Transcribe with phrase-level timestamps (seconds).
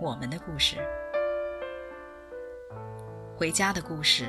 [0.00, 0.76] 我们的故事，
[3.36, 4.24] 回家的故事，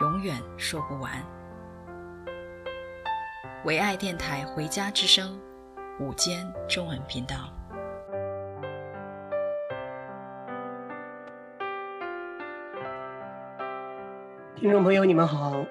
[0.00, 1.10] 永远说不完。
[3.64, 5.40] 唯爱电台《回家之声》
[6.04, 7.34] 午间中文频道，
[14.54, 15.64] 听众朋友，你们好，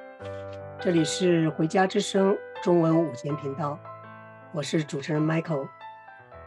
[0.80, 3.78] 这里是《回家之声》中文午间频道，
[4.52, 5.67] 我是主持人 Michael。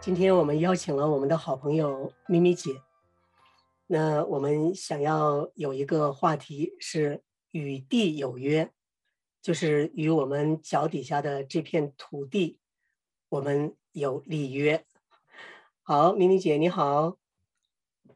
[0.04, 2.82] 今天我们邀请了我们的好朋友咪咪姐，
[3.86, 7.22] 那我们想要有一个话题是。
[7.52, 8.70] 与地有约，
[9.40, 12.58] 就是与我们脚底下的这片土地，
[13.28, 14.84] 我们有立约。
[15.82, 17.16] 好，咪咪姐你好，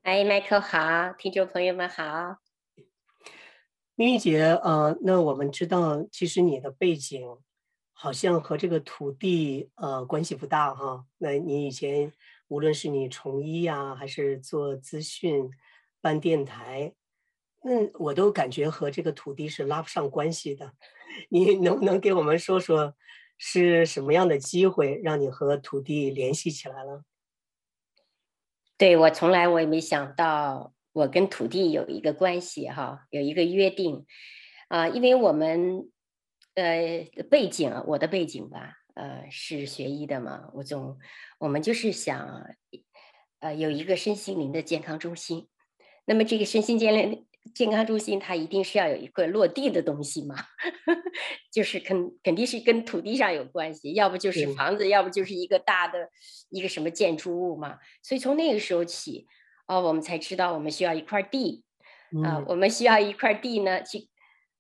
[0.03, 2.39] 哎，麦克好，听众朋友们好。
[3.95, 7.39] 咪咪姐，呃，那我们知道，其实你的背景
[8.01, 11.05] 好像和这个土地呃关系不大哈。
[11.19, 12.13] 那你以前
[12.47, 15.51] 无论是你从医呀，还是做资讯、
[16.01, 16.95] 办电台。
[17.61, 20.75] 那我都感觉和这个土地是拉不上关系的，
[21.29, 22.95] 你能不能给我们说说，
[23.37, 27.03] 是什么样的机会让你和土地联系起来了？
[28.77, 34.07] 对，我从来我也没想到，我跟土地有一个关系哈，有一个约定
[34.69, 35.91] 啊，因为我们
[36.63, 40.99] 呃背景，我的背景吧，呃是学医的嘛，我总
[41.39, 42.47] 我们就是想
[43.41, 45.49] 呃有一个身心灵的健康中心，
[46.05, 47.25] 那么这个身心健康。
[47.55, 50.37] 健康中心，它一定是要有一个落地的东西嘛，
[51.51, 56.11] 就是肯肯定是跟土地上有关系，要不就是房子，要不就是一个大的
[56.51, 57.79] 一个什么建筑物嘛。
[58.03, 59.27] 所以从那个时候起，
[59.67, 61.65] 哦，我们才知道我们需要一块地，
[62.23, 64.11] 啊、呃，我们需要一块地呢，去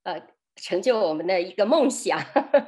[0.05, 0.23] 呃
[0.61, 2.21] 成就我们的一个梦想，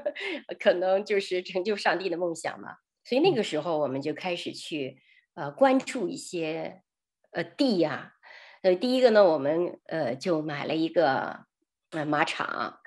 [0.59, 2.77] 可能就是成就上帝的梦想嘛。
[3.05, 5.03] 所以那个时候我们就开始去
[5.35, 6.83] 呃关注一些
[7.33, 8.13] 呃地呀、啊。
[8.63, 11.47] 呃，第一个呢，我们呃就买了一个
[11.93, 12.79] 呃马场，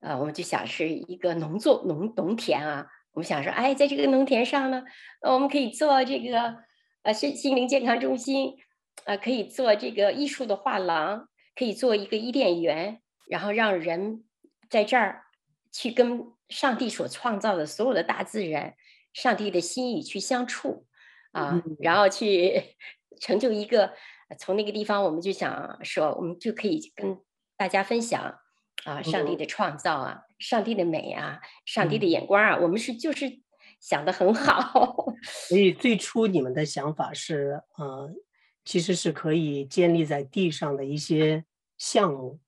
[0.00, 4.82] 呃，我们就想是一个农作农农田啊，我们想说，哎，在这个农田上呢，
[5.22, 6.56] 呃，我们可以做这个
[7.02, 8.56] 呃身心灵健康中心，
[9.04, 14.24] 呃，可以做这个艺术的画廊，可以做一个伊甸园，然后让人
[14.70, 15.24] 在这儿
[15.70, 18.74] 去跟上帝所创造的所有的大自然、
[19.12, 20.86] 上帝的心意去相处
[21.32, 22.76] 啊，然后去
[23.20, 23.92] 成就一个。
[24.38, 27.18] 从那个地方，我们就想说，我们就可以跟
[27.56, 28.38] 大家分享
[28.84, 33.40] 啊，上帝的创造啊，上帝的美啊，上帝的眼光啊，我们是就是
[33.80, 34.94] 想的很好。
[35.48, 38.14] 所以最初你们的想法是，呃，
[38.64, 41.44] 其实是可以建立在地上的一些
[41.76, 42.38] 项目。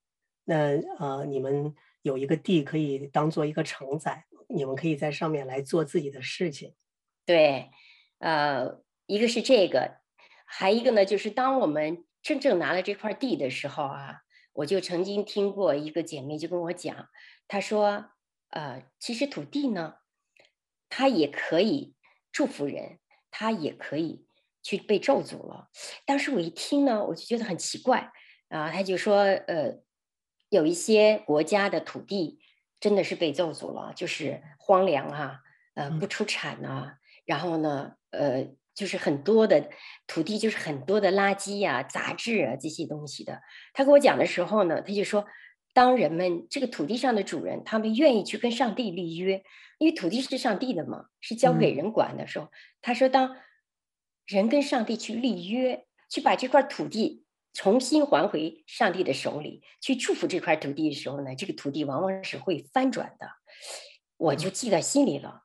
[0.44, 6.75] 那呃，你们有一个地可以当做一个承载，你们可以在上面来做自己的事情。
[7.25, 7.71] 对，
[8.19, 10.03] 呃，一个是这个。
[10.45, 14.21] 还一个呢，就是当我们真正拿了这块地的时候啊，
[14.53, 17.09] 我就曾经听过一个姐妹就跟我讲，
[17.49, 18.11] 她说，
[18.51, 19.95] 呃，其实土地呢，
[20.91, 21.95] 它也可以
[22.31, 22.99] 祝福人，
[23.31, 24.27] 它也可以
[24.63, 25.71] 去被咒诅了。
[26.05, 28.13] 当时我一听呢，我就觉得很奇怪
[28.48, 29.81] 啊，她就说，呃，
[30.53, 32.39] 有一些国家的土地
[32.78, 35.41] 真的是被咒诅了，就是荒凉啊，
[35.75, 38.47] 呃，不出产啊，然后呢，呃。
[38.75, 39.69] 就是很多的
[40.07, 43.43] 土地，就是很多的垃圾呀、啊、杂质啊这些东西的。
[43.75, 45.27] 他跟我讲的时候呢，他就说，
[45.75, 49.45] 当人们这个土地上的主人，他们愿意去跟上帝立约，
[49.77, 52.51] 因为土地是上帝的嘛，是交给人管的时候，嗯、
[52.81, 53.37] 他说，当
[54.25, 57.22] 人跟上帝去立约，去把这块土地
[57.53, 63.28] 重新还回上帝的手里，去祝福这块土地的时候呢，这个土地往往是会翻转的。
[64.16, 65.43] 我就记在心里了。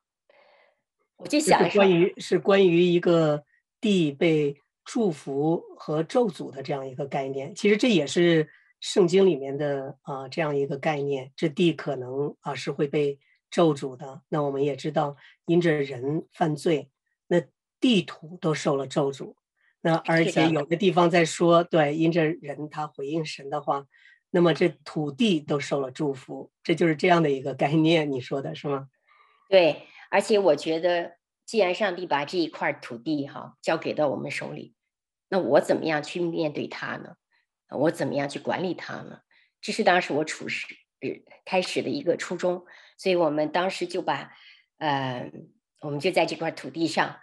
[1.16, 3.44] 我就想是关于是关于一个
[3.80, 8.48] 地被祝福和咒诅的这样一个概念，其实这也是
[8.80, 11.32] 圣经里面的啊、呃、这样一个概念。
[11.34, 13.18] 这地可能啊是会被
[13.50, 14.22] 咒诅的。
[14.28, 15.16] 那我们也知道，
[15.46, 16.88] 因着人犯罪，
[17.26, 17.42] 那
[17.80, 19.34] 地土都受了咒诅。
[19.88, 23.86] 那而且有的地方在说，对，因着人他回应神的话，
[24.30, 26.50] 那么这土地都受了祝福。
[26.62, 28.88] 这就是这样的一个概念，你说的是吗？
[29.48, 29.86] 对。
[30.10, 34.74] 而且我觉得，既然上帝把这一块土地哈交给到我们手里，
[35.30, 37.14] 那我怎么样去面对它呢？
[37.70, 39.20] 我怎么样去管理它呢？
[39.62, 40.66] 这是当时我处事
[41.46, 42.64] 开始的一个初衷。
[42.98, 44.32] 所以我们当时就把，
[44.78, 45.30] 呃，
[45.80, 47.16] 我们就在这块土地上，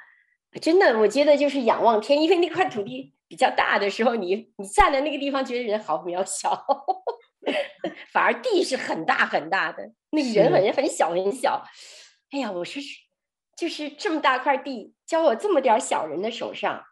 [0.61, 6.65] 真的，我觉得就是仰望天，因为那块土地比较大的时候，你你站在那个地方，觉得人好渺小，
[8.11, 11.63] 反而地是很大很大的，那个人很很小很小。
[12.31, 12.87] 哎呀，我说是，
[13.57, 16.83] 就是这么大块地，交我这么点小人的手上，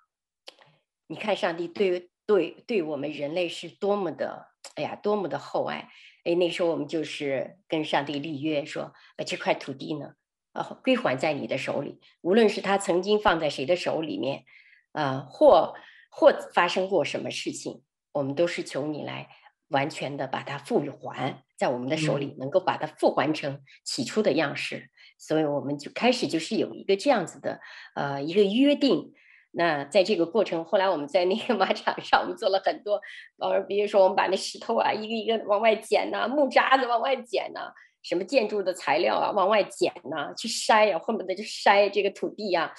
[1.07, 5.89] 你看上帝对对对我们人类是多么的，哎呀，多么的厚爱。
[6.25, 10.13] 哎，那时候我们就是跟上帝立约，说把这块土地呢，
[10.53, 11.99] 呃，归还在你的手里。
[12.21, 14.45] 无论是他曾经放在谁的手里面，
[14.91, 15.73] 啊、呃，或
[16.09, 19.29] 或发生过什么事情，我们都是求你来
[19.69, 24.77] 完全的把它复还，在我们的手里，能够把它复还成起初的样式。
[24.77, 27.59] 嗯、所以我们就开始就是有一个这样子的，
[27.95, 29.13] 呃，一个约定。
[29.55, 32.99] 那在这个过程，后来我们在那个马场上，我们做了很多，
[33.37, 37.73] 呃，比如说我们把那石头啊，一个一个往外捡呐、啊，木渣子往外捡呐、啊，
[38.03, 42.73] 什么建筑的材料啊往外捡呐、去筛呀、恨不得就筛这个土地呀、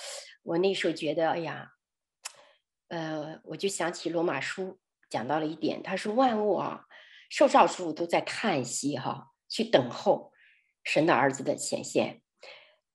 [0.44, 1.70] 我那时候觉得，哎呀，
[2.88, 4.78] 呃，我就想起罗马书
[5.10, 6.84] 讲到了一点，他说万物啊，
[7.30, 10.32] 受造之物都在叹息哈、去等候
[10.84, 12.20] 神的儿子的显现。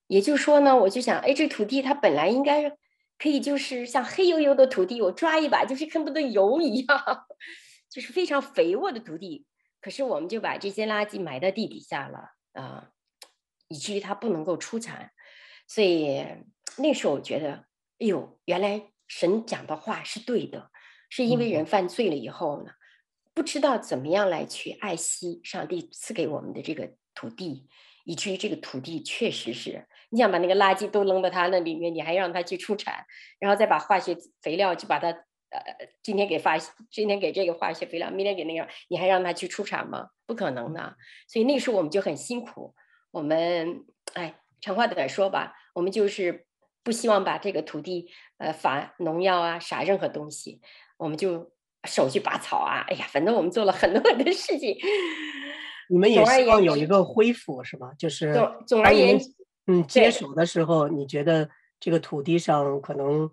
[0.07, 2.77] 也就是说呢，我就想，哎，这土地它本来应该。
[3.21, 7.27] 可以就是像黑黝黝的土地，我抓一把就是恨不得油一样，
[7.91, 9.45] 就是非常肥沃的土地。
[9.81, 12.89] 可是我们就把这些垃圾埋到地底下了啊，
[13.67, 15.11] 以至于它不能够出产。
[15.67, 16.25] 所以
[16.77, 17.65] 那时候我觉得，
[17.99, 20.71] 哎呦，原来神讲的话是对的，
[21.09, 22.71] 是因为人犯罪了以后呢，
[23.33, 27.67] 不知道怎么样来去爱惜上帝赐给我们的这个土地。
[28.05, 33.05] 以至于这个土地确实是，你想把那个垃圾都扔到它那里面，你还让它去出产，
[33.37, 35.15] 然后再把化学肥料就把它，
[35.49, 36.57] 呃，今天给发，
[36.91, 40.09] 今天给这个化学肥料，明天给那个，你还让他去出产吗？
[40.25, 40.95] 不可能的。
[41.27, 42.73] 所以那时候我们就很辛苦，
[43.11, 46.45] 我们，哎，长话短说吧，我们就是
[46.83, 50.61] 不希望把这个土地，呃，撒农药啊，撒任何东西，
[50.97, 51.51] 我们就
[51.85, 54.77] 手去拔草啊，哎呀，反正我们做了很多很多事情。
[55.89, 57.91] 你们也希望有一个恢复是吗？
[57.97, 59.25] 就是总总而言之，
[59.65, 61.49] 嗯，接手的时候，你觉得
[61.79, 63.27] 这个土地上可能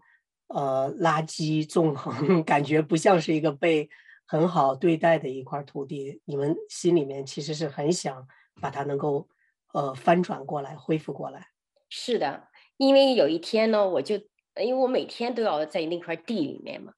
[0.49, 3.89] 呃垃圾纵横， 感觉不像是一个被
[4.27, 6.21] 很好对待的一块土地。
[6.25, 8.27] 你们心里面其实是很想
[8.61, 9.29] 把它能够
[9.73, 11.49] 呃翻转过来，恢复过来。
[11.89, 14.17] 是的，因为有一天呢，我就
[14.61, 16.93] 因为我每天都要在那块地里面嘛，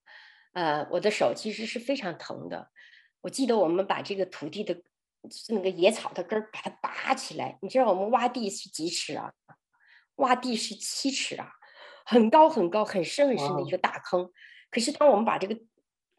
[0.52, 2.70] 呃，我的手其实是非常疼的。
[3.22, 4.82] 我记得我们把这个土地的。
[5.48, 7.58] 那个野草的根儿，把它拔起来。
[7.60, 9.32] 你知道我们挖地是几尺啊？
[10.14, 11.50] 挖地是七尺啊，
[12.10, 14.30] 很高很高、很深很深的一个大坑。
[14.70, 15.54] 可是当我们把这个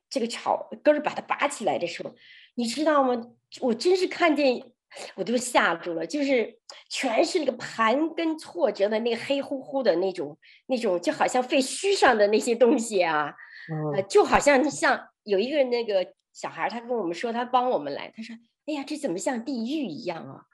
[0.08, 2.14] 这个草根儿把它拔起来的时候，
[2.54, 3.20] 你知道吗？
[3.60, 4.72] 我真是看见，
[5.16, 6.06] 我都吓住了。
[6.06, 13.34] 就是全是那个盘根错节的那个黑乎乎的那种那种，就好像废墟上的那些东西啊.
[13.96, 18.36] 呃，就好像像有一个那个小孩，他跟我们说，他帮我们来，他说。
[18.68, 20.46] 哎呀，这怎么像地狱一样啊？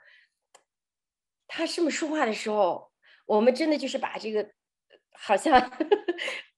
[1.47, 2.89] 他这么说话的时候，
[3.25, 4.49] 我们真的就是把这个，
[5.17, 5.87] 好像呵 呵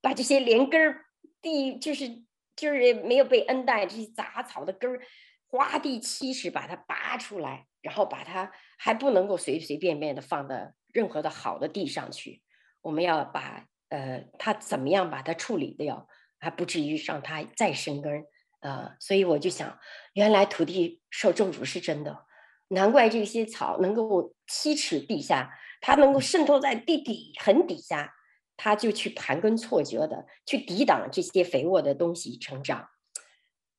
[0.01, 1.05] 把这些连根儿
[1.41, 2.23] 地，就是
[2.55, 4.99] 就是没有被恩待这些杂草的根儿，
[5.47, 12.41] 花地七尺把它拔出来，然后把它还不能够随随便便的放到任何的好的地上去。
[12.81, 16.07] 我们要把呃，它怎么样把它处理掉，
[16.39, 18.25] 还不至于让它再生根。
[18.59, 19.79] 呃，所以我就想，
[20.13, 22.25] 原来土地受咒诅是真的，
[22.69, 28.13] 难怪这些草能够七尺地下，它能够渗透在地底很底下，
[28.57, 32.89] 它就去盘根错节的去抵挡这些肥沃的东西成长。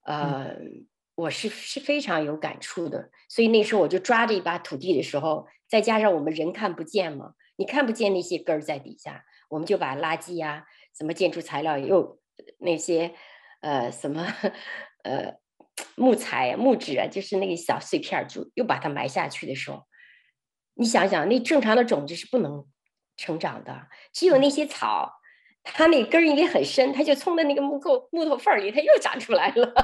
[0.04, 0.56] 呃，
[1.16, 10.64] 我是是非常有感触的，所以那时候我就抓着一把土地的时候，再加上我们人看不见嘛，你看不见那些根儿在底下，我们就把垃圾呀、啊，
[10.96, 12.20] 什么建筑材料又
[12.60, 13.14] 那些。
[13.60, 14.24] 呃，什么，
[15.02, 15.34] 呃，
[15.96, 19.82] 木材、木质啊，就是那个小碎片，就又把它埋下去的时候，
[20.74, 22.68] 你想想，那正常的种子是不能
[23.18, 23.88] 成长的。
[24.14, 25.20] 只有那些草，
[25.62, 29.74] 它那根儿因为很深，它就冲到那个木构木头缝儿里，它又长出来了，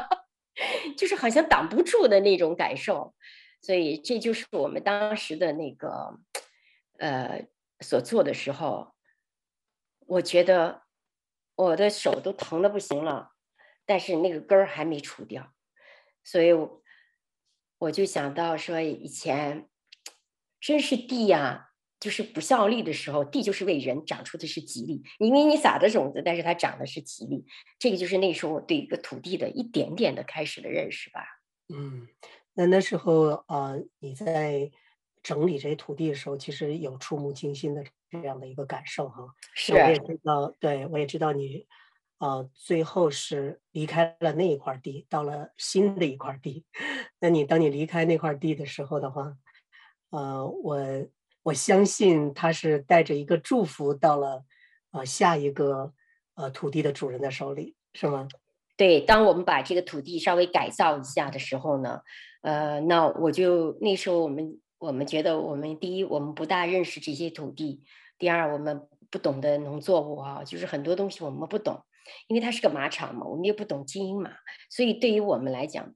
[0.96, 3.14] 就是好像挡不住的那种感受。
[3.60, 6.18] 所以这就是我们当时的那个，
[6.98, 7.46] 呃，
[7.80, 8.94] 所做的时候，
[10.06, 10.84] 我觉得
[11.56, 13.32] 我的手都疼的不行了。
[13.86, 15.52] 但是那个根儿还没除掉，
[16.22, 16.82] 所以我，
[17.76, 19.68] 我就想到说，以前
[20.58, 21.72] 真是地呀，
[22.04, 25.02] 就是不效力的时候，地就是为人长出的是吉利。
[25.18, 27.46] 因为你撒的种子，但是它长的是吉利。
[27.78, 31.24] 这个就是那时候我对一个土地的一点点的开始的认识吧。
[31.74, 32.06] 嗯，
[32.52, 34.70] 那那时候啊、呃，你在
[35.22, 39.24] 整理这些土地的时候，其实有触目惊心的这样的一个感受哈。
[39.54, 41.66] 是，我也知道，对，我也知道你
[42.18, 46.66] 啊、呃，最后是离开了那一块地，到了新的一块地。
[47.18, 49.38] 那你当你离开那块地的时候的话，
[50.10, 50.76] 呃，我。
[51.44, 54.44] 我相信他是带着一个祝福到了，
[54.92, 55.92] 呃，下一个
[56.36, 58.26] 呃土地的主人的手里，是吗？
[58.78, 62.00] 对，当我们把这个土地稍微改造一下的时候呢，
[62.40, 67.82] 呃，那我就那时候我们我们觉得我们第一我们不大认识这些土地，
[68.18, 71.84] 第二我们不懂得农作物啊，就是很多东西我们不懂，
[72.26, 74.30] 因为它是个马场嘛，我们也不懂经营马，
[74.70, 75.94] 所以对于我们来讲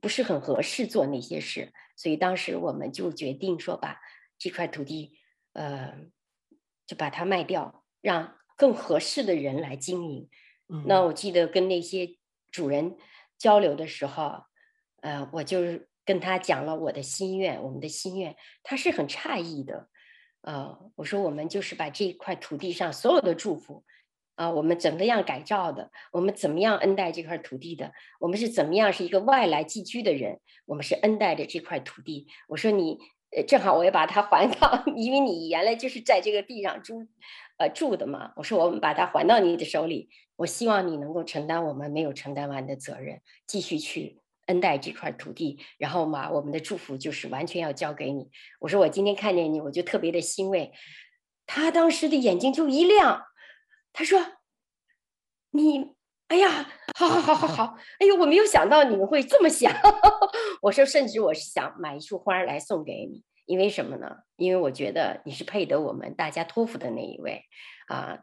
[0.00, 3.98] 不是很合适做那些事，所以当时我们就决定说把。
[4.38, 5.18] 这块土地，
[5.52, 5.94] 呃，
[6.86, 10.30] 就把它卖掉，让更合适的人来经营。
[10.68, 12.16] 嗯，那我记得跟那些
[12.50, 12.96] 主人
[13.36, 14.44] 交流的时候，
[15.00, 15.60] 呃，我就
[16.04, 19.88] 跟他讲了我的心愿，我们的心愿，他是很诧异的。
[20.42, 23.84] 呃，我说我们就是把这块土地上所有的祝福，
[24.36, 32.28] 啊、呃，我们怎么样改造的，我们怎么样恩待这块土地的，我们是怎么样是一个外来寄居的人，我们是恩待着这块土地。
[32.46, 32.98] 我说你。
[33.36, 37.06] 呃，正好我也把它还到， 因为你原来就是在这个地上住，
[37.58, 38.32] 呃，住的嘛。
[38.36, 45.58] 我说我们把它还到你的手里，我希望你能够承担我们没有承担完的责任，继续去恩待这块土地。
[45.76, 48.30] 然后嘛，我们的祝福就是完全要交给你。
[48.60, 50.72] 我说我今天看见你，我就特别的欣慰。
[51.44, 53.26] 他当时的眼睛就一亮，
[53.92, 54.20] 他说
[55.52, 55.96] ：“你。”
[56.28, 57.78] 哎呀，好好好好好！
[57.98, 59.72] 哎呦，我没有想到你们会这么想。
[60.60, 64.18] 我说，甚至我是想买一束花来送给你，因为什么呢？
[64.36, 67.44] 因为我觉得你是配得我们大家托付的那一位
[67.88, 68.20] 啊。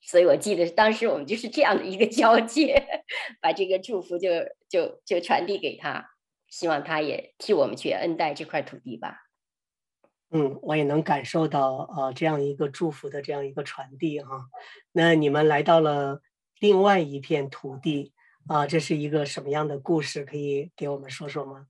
[0.00, 3.04] 所以我记得当时我们就是这样的一个交接，
[3.40, 4.30] 把这个祝福就
[4.68, 6.10] 就就传递给他，
[6.48, 9.16] 希望他也替我们去恩待这块土地吧。
[10.30, 14.46] 嗯，我也能感受到呃这样一个祝福的这样一个传递哈。
[14.90, 16.20] 那你们来到了。
[16.60, 18.12] 另外一片土地
[18.46, 20.24] 啊，这是一个什么样的故事？
[20.24, 21.66] 可以给我们说说吗？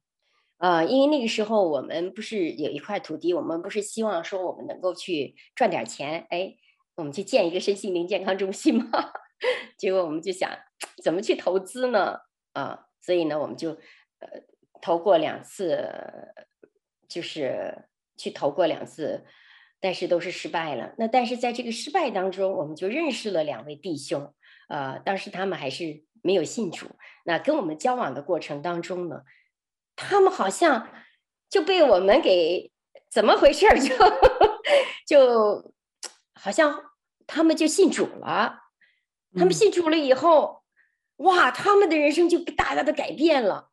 [0.59, 6.57] 啊，因为那个时候我们不是有一块土地，我们不是希望说我们能够去赚点钱，哎，
[6.97, 9.13] 我们去建一个身心灵健康中心吗？
[9.79, 10.51] 结果我们就想
[11.03, 12.19] 怎么去投资呢？
[12.55, 14.29] 啊，所以呢，我们就呃
[14.81, 15.93] 投过两次，
[17.09, 17.85] 就是
[18.17, 19.25] 去投过两次，
[19.81, 20.95] 但是都是失败了。
[20.99, 24.35] 那但是在这个失败当中，我们就认识了两位弟兄。
[24.69, 26.87] 呃，当时他们还是没有信主。
[27.25, 29.23] 那跟我们交往的过程当中呢，
[29.97, 30.89] 他们好像
[31.51, 32.71] 就被我们给
[33.11, 33.77] 怎么回事儿？
[33.81, 33.97] 就
[35.07, 35.73] 就
[36.35, 36.93] 好像
[37.27, 38.61] 他们就信主了。
[39.35, 40.63] 他们信主了以后，
[41.17, 43.71] 嗯、哇，他们的人生就大大的改变了。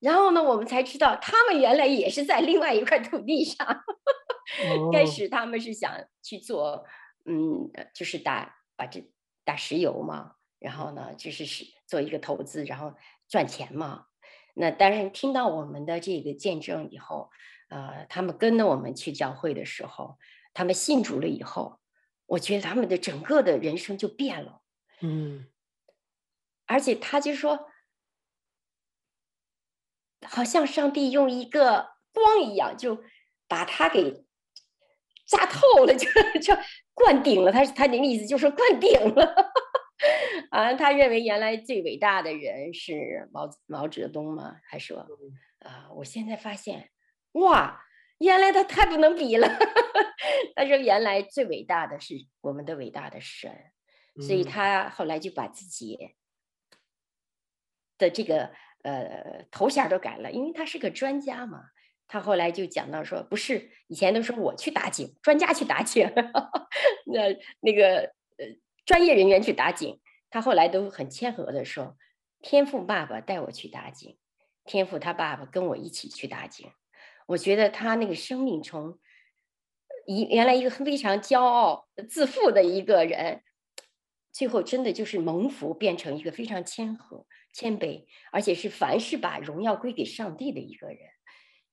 [0.00, 3.66] 然后呢，我们才知道他们原来也是在另外一块土地上。
[3.66, 5.90] 哦、开始他们是想
[6.22, 6.84] 去做，
[7.24, 9.10] 嗯，就是打把这。
[9.44, 12.94] 打石油嘛，然后呢，就是是做一个投资，然后
[13.28, 14.06] 赚钱嘛。
[14.54, 17.30] 那当然听到我们的这个见证以后，
[17.68, 20.16] 呃，他们跟着我们去教会的时候，
[20.54, 21.80] 他们信主了以后，
[22.26, 24.62] 我觉得他们的整个的人生就变了。
[25.00, 25.46] 嗯，
[26.66, 27.68] 而且他就说，
[30.24, 33.04] 好像上帝用一个光一样，就
[33.48, 34.24] 把他给
[35.26, 36.08] 扎透了，就
[36.40, 36.54] 就。
[36.94, 39.34] 灌顶了，他他的意思就是灌顶了，
[40.50, 45.06] 啊，他认为原来最伟大的人是毛毛泽东嘛，还说
[45.58, 46.90] 啊，我现在发现，
[47.32, 47.84] 哇，
[48.18, 49.48] 原来他太不能比了，
[50.54, 53.50] 他说原来最伟大的是我们的伟大的神，
[54.20, 56.14] 所以他后来就把自己
[57.98, 61.70] 的这个呃头衔都改了，因为他是个专家嘛。
[62.06, 66.06] 他后来就讲到说，不是以前都说我去打井，专家去打井，
[67.06, 68.46] 那那个呃
[68.84, 70.00] 专业人员去打井。
[70.30, 71.96] 他后来都很谦和的说，
[72.40, 74.18] 天赋爸爸带我去打井，
[74.64, 76.70] 天赋他爸爸跟我一起去打井。
[77.26, 78.98] 我觉得他那个生命从
[80.06, 83.42] 一原来一个非常骄傲自负的一个人，
[84.32, 90.98] 最后真的就是蒙福变成一个非常谦和谦卑，而且是凡事把荣耀归给上帝的一个人。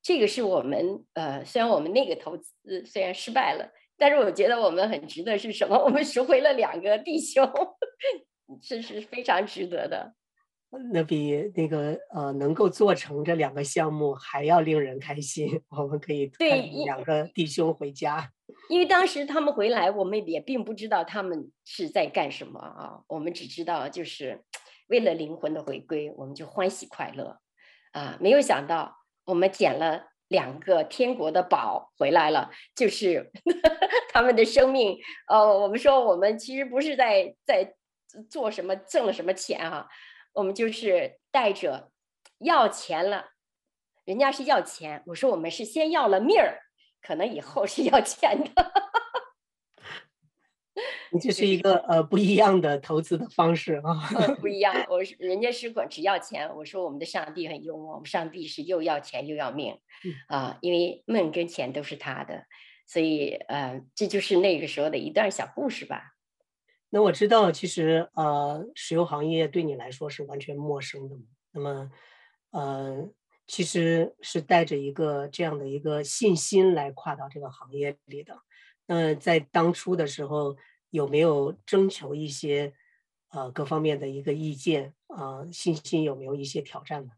[0.02, 5.76] 这个是我们呃，虽然我们那个投资虽然失败了，但是我觉得我们很值得是什么？
[5.76, 7.48] 我们赎回了两个弟兄，
[8.60, 10.14] 这是非常值得的。
[10.90, 15.60] 那比那个呃能够做成这两个项目还要令人开心。
[15.68, 16.56] 我们可以带
[16.86, 18.30] 两个弟兄回家，
[18.70, 24.42] 因为当时他们回来，我们也并不知道他们是在干什么啊，我们只知道就是
[24.88, 27.38] 为了灵魂的回归，我们就欢喜快乐
[27.92, 28.16] 啊。
[28.18, 33.30] 没有想到我们捡了两个天国的宝回来了，就是
[34.12, 34.98] 他们的生命。
[35.28, 37.74] 呃，我们说我们其实不是在在
[38.30, 39.88] 做什么挣了什么钱哈。
[40.32, 41.90] 我们就是带着
[42.38, 43.26] 要钱了，
[44.04, 46.60] 人家是要钱，我说我们是先要了命儿，
[47.02, 48.81] 可能以后是要钱的。
[51.12, 53.94] 你这是一个呃不一样的投资的方式啊，
[54.40, 54.74] 不一样。
[54.88, 59.78] 我是人家是管只要钱，我说我们的上帝很幽默，我们上帝是又要钱又要命
[60.28, 62.46] 啊，因为命跟钱都是他的，
[62.86, 66.14] 所以呃，这就是那个时候的一段小故事吧。
[66.88, 71.16] 那我知道，其实呃，石油行业对你来说是完全陌生的。
[71.52, 71.90] 那么，
[72.50, 73.08] 呃，
[73.46, 78.38] 其实是带着一个这样的一个信心来跨到这个行业里的。
[78.86, 80.56] 那在当初的时候，
[80.92, 82.72] 有没有征求一些
[83.30, 85.40] 呃各方面的一个意见啊？
[85.40, 87.12] 呃，信心有没有一些挑战呢？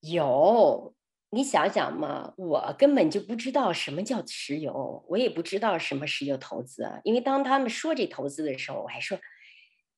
[0.00, 0.94] 有。
[1.32, 7.00] 你想想嘛，我根本就不知道什么叫石油，我也不知道什么石油投资啊。
[7.04, 9.16] 因为当他们说这投资的时候，我还说：“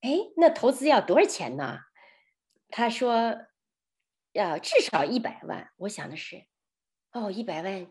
[0.02, 1.78] 哎，那投资要多少钱呢？”
[2.68, 3.46] 他说
[4.32, 6.44] ：“要至少一百万。”我想的是
[7.12, 7.90] ：“哦，一百万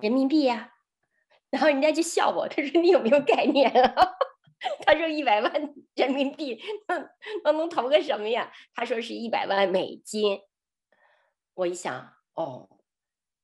[0.00, 0.74] 人民币呀。”
[1.50, 3.94] 然后人家就笑我，他说：“你有没有概念啊？”
[4.84, 5.52] 他说：“一百万
[5.94, 6.98] 人民币，那
[7.44, 10.40] 那能投个什么呀？”他说：“是一百万美金。”
[11.54, 12.68] 我一想，哦，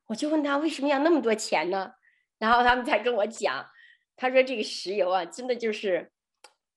[0.06, 1.92] 我就问他为什么要那么多钱呢？
[2.38, 3.66] 然后他们才跟我讲，
[4.16, 6.12] 他说这个石油啊，真的就是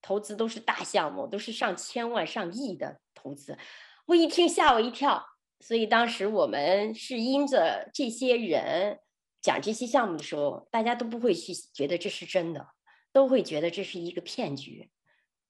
[0.02, 3.58] 投资都是大项目，都是上千万、上亿的投资。
[4.06, 5.26] 我一听吓我一跳，
[5.60, 9.00] 所以当时我们是因着这些人
[9.48, 12.68] 讲这些项目的时候，大家都不会去觉得这是真的，
[13.14, 14.92] 都会觉得这是一个骗局，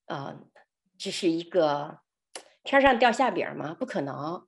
[0.05, 0.39] 啊、呃，
[0.99, 2.01] 这是一个
[2.63, 3.73] 天上掉馅饼吗？
[3.73, 4.47] 不可能。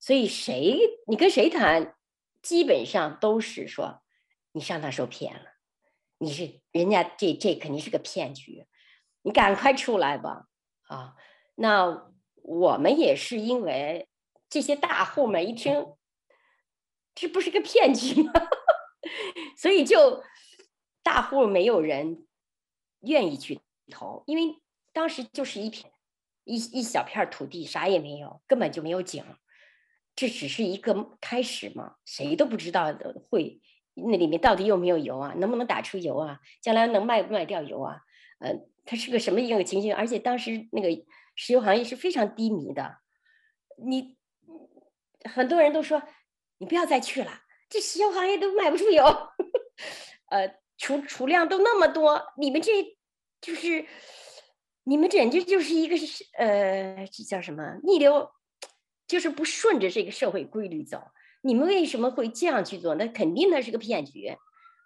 [0.00, 0.76] 所以谁
[1.06, 1.94] 你跟谁谈，
[2.42, 4.02] 基本上都是说
[4.50, 5.52] 你上当受骗了，
[6.18, 8.66] 你是人家这这肯定是个骗局，
[9.22, 10.48] 你赶快出来吧
[10.88, 11.14] 啊！
[11.54, 12.10] 那
[12.42, 14.08] 我们也是因为
[14.48, 15.94] 这些大户们一听，
[17.14, 18.32] 这不是个骗局吗？
[19.56, 20.22] 所以就
[21.02, 22.26] 大户没有人
[23.00, 23.60] 愿意去
[23.90, 24.56] 投，因为
[24.92, 25.92] 当时就是一片
[26.44, 29.24] 一一小片土地，啥也没有，根本就没有井。
[30.16, 32.94] 这只是一个开始嘛，谁都不知道
[33.30, 33.62] 会
[33.94, 38.02] 那里面到底有没有油啊，能不能打出油啊，将来能卖不卖掉油啊？
[38.40, 38.52] 呃，
[38.84, 39.94] 它是个什么一个情形？
[39.94, 40.88] 而且当时那个
[41.36, 42.98] 石油行业是非常低迷的，
[43.82, 44.18] 你
[45.24, 46.02] 很多人都说
[46.58, 49.04] 你不要再去了，这石油行业都卖不出油，
[50.28, 52.72] 呃，储储量都那么多，你们这
[53.40, 53.86] 就是
[54.84, 58.28] 你们简直就是一个是呃，这叫什么逆流？
[59.06, 61.00] 就是不顺着这个社会规律走，
[61.42, 62.94] 你们为什么会这样去做？
[62.96, 64.36] 那肯定那是个骗局。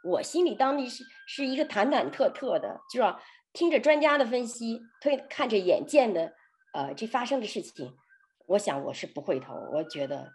[0.05, 3.23] 我心里当地是是一个忐忐忑忑的，是吧？
[3.55, 6.35] 听着专家的分析，推看着眼见的，
[6.75, 7.97] 呃，这发生的事情，
[8.47, 9.55] 我想我是不会投。
[9.73, 10.31] 我觉得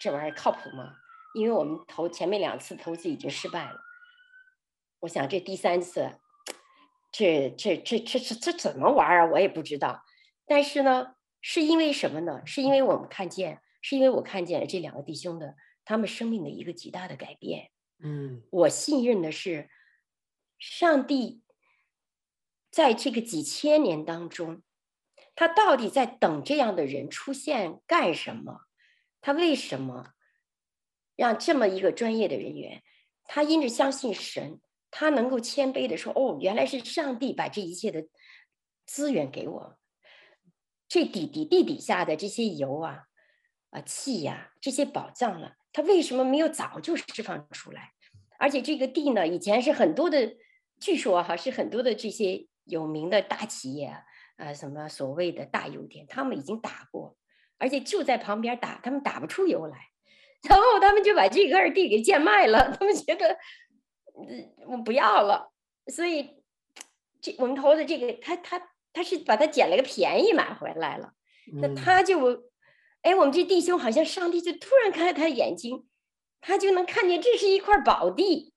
[0.00, 0.92] 这玩意儿靠谱吗？
[1.34, 3.80] 因为我们投前面两次投资已经失败了，
[5.00, 6.18] 我想这第三次，
[7.12, 9.26] 这这这这这这怎么玩啊？
[9.26, 10.04] 我也不知道。
[10.46, 11.14] 但是呢。
[11.46, 12.40] 是因为什么呢？
[12.46, 17.70] 是因为我们看见，是因为我看见了这两个弟兄的他们生命的一个极大的改变。
[18.02, 19.68] 嗯，我信任的是，
[20.58, 21.42] 上帝
[22.70, 24.62] 在这个几千年当中，
[25.34, 28.62] 他到底在等这样的人出现干什么？
[29.20, 30.14] 他为什么
[31.16, 32.82] 让这么一个专业的人员，
[33.24, 38.06] 他因着相信神，他能够谦卑的说：“哦，原来是上帝把这一切的
[38.86, 39.78] 资源给我。”
[40.88, 43.04] 这底底地底下的这些油啊，
[43.70, 47.92] 啊气呀、这些宝藏了、啊，它为什么没有早就释放出来？
[48.38, 50.36] 而且这个地呢，以前是很多的，
[50.80, 54.02] 据说哈是很多的这些有名的大企业啊，
[54.36, 57.16] 啊什么所谓的大油田，他们已经打过，
[57.58, 59.88] 而且就在旁边打，他们打不出油来，
[60.48, 63.36] 然后他们就把这块地给贱卖了，他们觉得，
[64.16, 65.52] 嗯，我不要了，
[65.86, 66.42] 所以
[67.20, 68.70] 这我们投的这个，他他。
[68.96, 71.14] 他是把他捡了个便宜买回来了，
[71.54, 72.44] 那他就，
[73.02, 75.84] 哎，我们这弟兄好像上帝就突然开了他的眼睛，
[76.40, 78.54] 他就能看见这是一块宝地，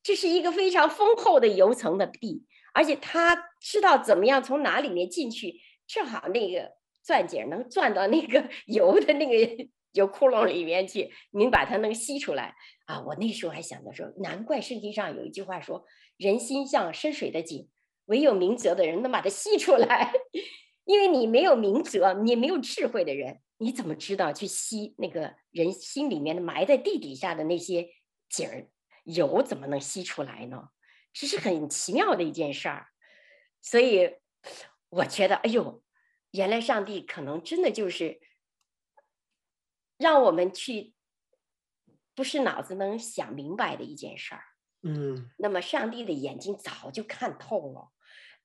[0.00, 6.70] 这是一个非常丰厚的油层的地，而且他知道怎么样从哪里面进去，正好那个
[7.02, 12.54] 钻井能钻到那个 油的那个油窟窿里面去，您把它能吸出来
[12.86, 13.00] 啊！
[13.06, 15.84] 我那时候还想着说，难怪圣经上有一句话说
[16.16, 17.68] ：“人心像深水的井，
[18.06, 20.12] 唯有明哲的人能把它吸出来。
[20.84, 27.88] ”因为你没有明哲，你没有智慧的人，你怎么知道去吸那个人心里面的埋在地底下的那些
[28.28, 28.68] 井儿
[29.04, 30.70] 油怎么能吸出来呢？
[31.12, 32.88] 这是很奇妙的一件事儿。
[33.60, 34.16] 所以
[34.88, 35.82] 我觉得，哎呦，
[36.32, 38.20] 原来上帝可能真的就是
[40.02, 40.92] 让我们去，
[42.14, 44.42] 不是脑子能想明白的一件事儿。
[44.82, 47.92] 嗯，那么上帝的眼睛早就看透了。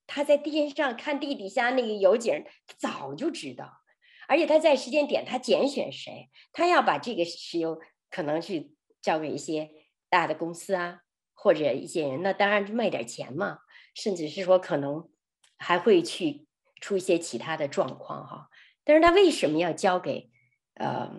[0.05, 2.45] 他在天上看地底下那个油井，
[2.77, 3.81] 早就知道，
[4.27, 9.71] 而且他在时间点，他拣选谁，他要把这个石油可能去交给一些
[10.09, 11.01] 大的公司啊，
[11.33, 13.59] 或者一些人，那当然就卖点钱嘛，
[13.95, 15.09] 甚至是说可能
[15.57, 16.47] 还会去
[16.79, 18.47] 出一些其他的状况哈。
[18.85, 20.29] 但是他为什么要交给
[20.75, 21.11] 呃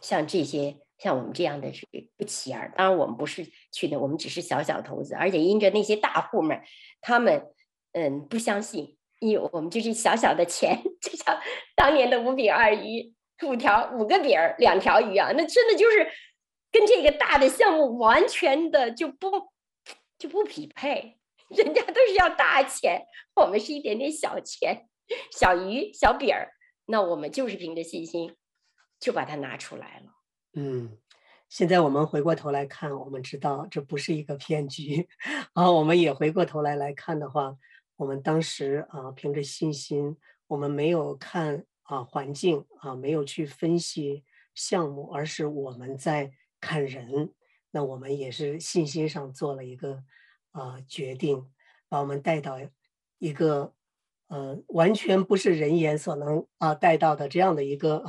[0.00, 1.86] 像这些像我们这样的是
[2.16, 2.72] 不起眼？
[2.76, 6.60] 当然我们不是去的，我们只是小小投资，而且因着那些大户们，
[7.00, 7.46] 他们。
[7.92, 11.36] 嗯，不相信，因为我们就是小小的钱， 就像
[11.74, 13.12] 当年的五饼二鱼，
[13.44, 16.08] 五条五个饼儿两条鱼啊，那真的就是
[16.70, 19.28] 跟这个大的项目完全的就不
[20.20, 21.18] 就不匹配。
[21.50, 23.02] 人家都是要大钱，
[23.34, 24.86] 我们是一点点小钱、
[25.32, 26.52] 小鱼、小饼儿，
[26.86, 28.36] 那我们就是凭着信心
[29.00, 30.12] 就把它拿出来了。
[30.54, 30.98] 嗯，
[31.48, 35.08] 现在我们回过头来看，我们知道这不是一个骗局，
[35.54, 37.56] 啊我们也回过头来来看的话。
[37.96, 47.34] 我们当时啊，凭着信心，我们没有看啊环境啊，没有去分析项目，而是我们在看人。
[47.72, 50.02] 那我们也是信心上做了一个
[50.52, 51.52] 啊决定，
[51.90, 52.58] 把我们带到
[53.18, 53.74] 一个
[54.30, 58.02] 呃完全不是人眼所能啊带到的这样的一个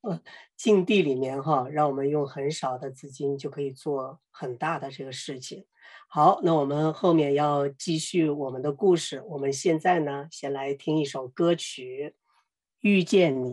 [0.00, 0.20] 呃
[0.56, 5.66] 境地里面哈，让我们用很少的资金就可以做很大的这个事情。
[6.08, 9.22] 好，那我们后面要继续我们的故事。
[9.28, 12.14] 我们现在呢，先来听一首歌曲
[12.80, 13.50] 《遇见你》。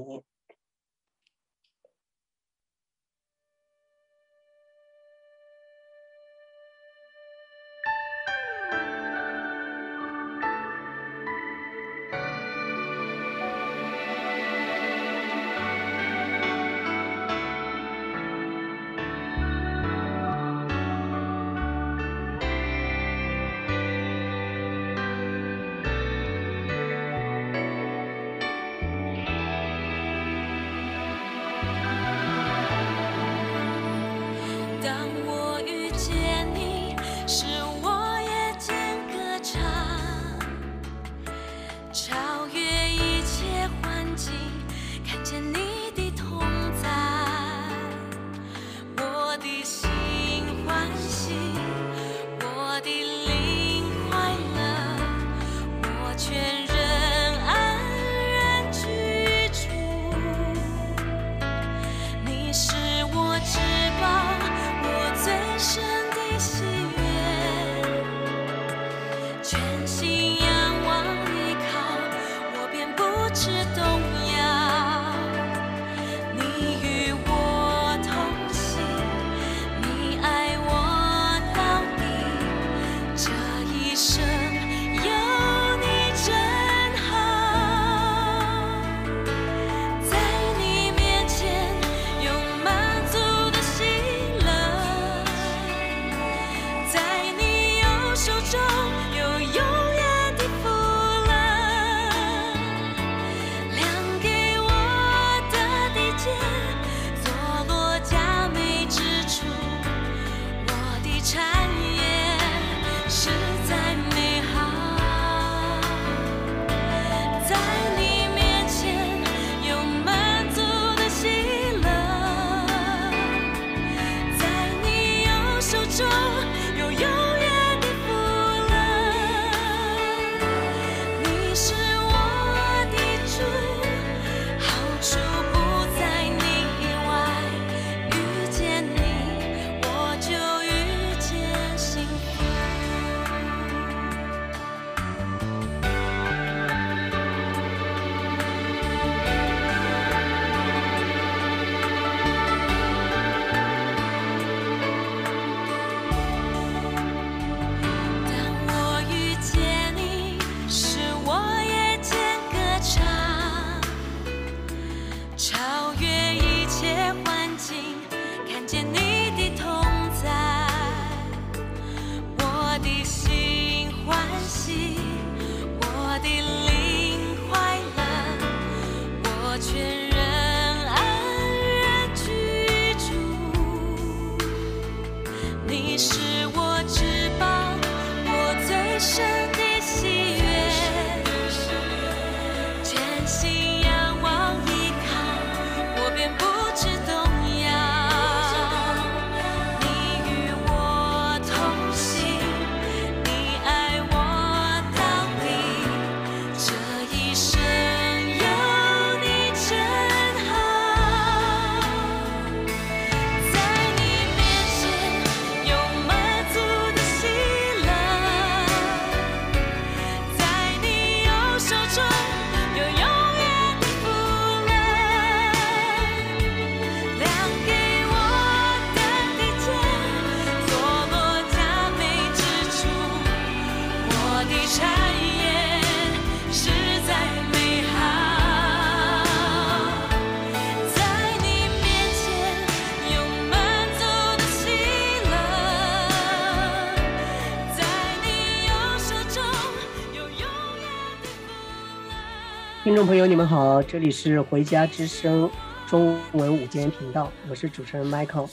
[252.95, 255.51] 听众朋友，你们好，这里是回家之声
[255.85, 258.49] 中文午间频道，我是主持人 Michael。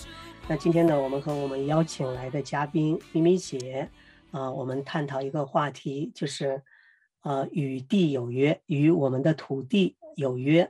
[0.48, 3.88] 那今天呢，我们和我们邀请来的嘉宾咪咪姐，
[4.32, 6.60] 啊、呃，我们探讨一个话题，就是，
[7.22, 10.68] 呃，与地有约，与我们的土地有约。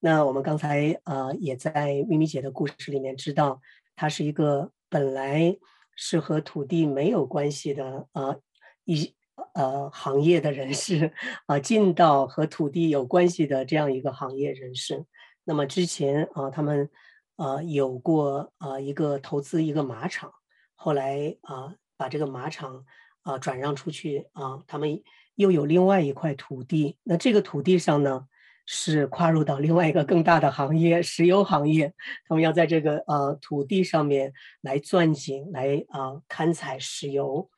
[0.00, 3.60] 那我们刚才呃也在咪咪姐的故事里面知道，
[3.94, 5.56] 她是一个本来
[5.94, 8.40] 是和土地没有关系的呃
[8.82, 9.14] 一。
[9.54, 11.06] 呃，行业的人士
[11.46, 15.04] 啊、呃，进到和土地有关系的这样一个行业人士。
[15.44, 16.88] 那么之前啊、他们
[17.36, 20.32] 呃有过呃一个投资一个马场，
[20.74, 22.84] 后来啊、把这个马场
[23.22, 25.02] 啊、转让出去啊、他们
[25.34, 26.98] 又有另外一块土地。
[27.02, 28.26] 那这个土地上呢，
[28.66, 31.94] 是跨入到另外一个更大的行业——石油行业。
[32.28, 37.50] 他们要在这个呃土地上面来钻井，来啊、勘采石油。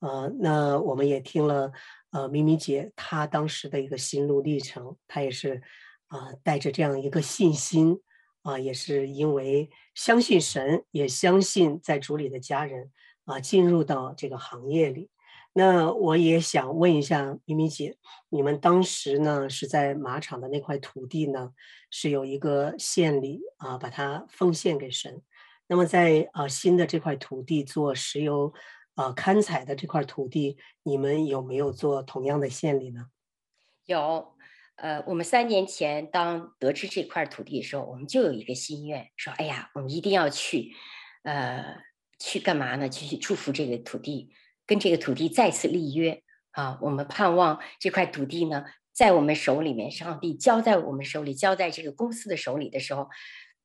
[0.00, 1.72] 呃，那我们也听了，
[2.10, 5.62] 呃，咪咪姐她当时的一个心路历程，她也是，
[6.08, 7.98] 啊、呃，带着这样一个信心，
[8.42, 12.92] 啊、也是因为相信神，也相信在主里的家人，
[13.24, 15.08] 啊、进入到这个行业里。
[15.54, 17.96] 那我也想问一下咪咪姐，
[18.28, 21.52] 你们当时呢是在马场的那块土地呢，
[21.90, 25.22] 是有一个献礼啊、把它奉献给神。
[25.68, 28.52] 那么在啊、呃、新的这块土地做石油。
[28.96, 33.06] 啊，勘采的这块土地，你们有没有做同样的献礼呢？
[33.84, 34.34] 有，
[34.76, 40.72] 呃，我们三年前当得知这块土地的时候，我们就有一个心愿，说，哎呀，我们一定要去，
[41.24, 41.76] 呃，
[42.18, 42.88] 去干嘛呢？
[42.88, 44.32] 去祝福这个土地，
[44.66, 46.78] 跟这个土地再次立约啊！
[46.80, 53.10] 我们盼望这块土地呢，在我们手里面，上帝交在我们手里，交在这个公司的手里的时候，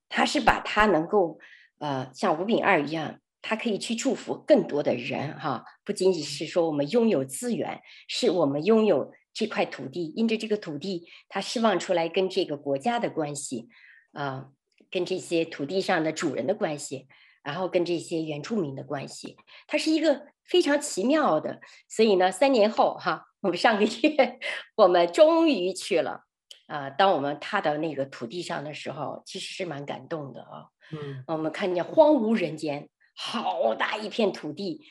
[0.10, 1.40] 他是把它能够，
[1.80, 3.21] 呃，像五饼二一样。
[3.42, 13.68] 他可以去祝福更多的人，哈，不仅仅是说我们拥有资源，是我们拥有这块土地，因着这个土地，它释放出来跟这个国家的关系，
[14.14, 14.50] 啊，
[14.92, 17.08] 跟这些土地上的主人的关系，
[17.44, 19.36] 然后跟这些原住民的关系，
[19.68, 21.62] 它是一个非常奇妙的。
[21.90, 24.40] 所以呢，三年后，哈，我们上个月
[24.76, 26.26] 我们终于去了，
[26.68, 32.88] 啊，当我们踏到那个土地上的时候，其实是蛮感动的啊，嗯，我们看见荒无人烟。
[33.14, 34.86] 好大一片土地，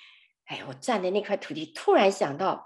[0.45, 2.65] 哎，我站在那块土地，突然想到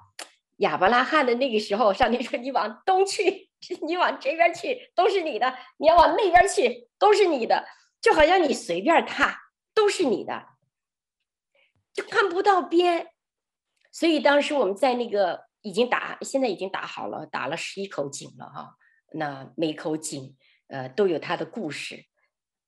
[0.58, 3.50] 亚伯拉罕的那个时候，上帝说：“你往东去，
[3.86, 7.64] 你往这边去，都是你的；你要往那边去，都是你的。
[8.00, 9.38] 就好像你随便踏，
[9.74, 10.46] 都是你的，
[11.92, 13.08] 就看不到边。
[13.90, 18.74] 所以当时我们在那个已经打，现在已经打好了，打了十一口井了哈。
[19.14, 20.36] 那每口井
[20.68, 22.04] 呃都有它的故事，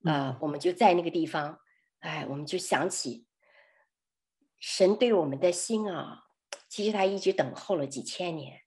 [0.05, 1.59] 呃，我们就在那个地方。”
[2.07, 3.27] 哎，我们就想起
[4.61, 6.27] 神对我们的心啊，
[6.69, 8.61] 其实他一直等候了几千年，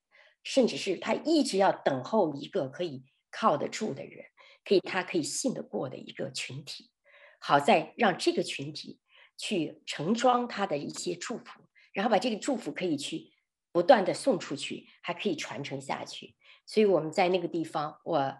[0.43, 4.25] 甚至是他一直要等候一个可以靠得住的人，
[4.65, 6.91] 可以他可以信得过的一个群体，
[7.39, 8.99] 好在让这个群体
[9.38, 11.62] 去盛装他的一些祝福，
[11.93, 13.32] 然后把这个祝福可以去
[13.71, 16.36] 不断的送出去，还可以传承下去。
[16.65, 18.38] 所以我们在那个地方，我。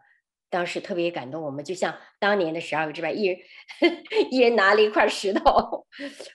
[0.50, 3.38] 当时特别感动，我们就像当年的十二个支派，一人
[4.32, 5.86] 一人拿了一块石头，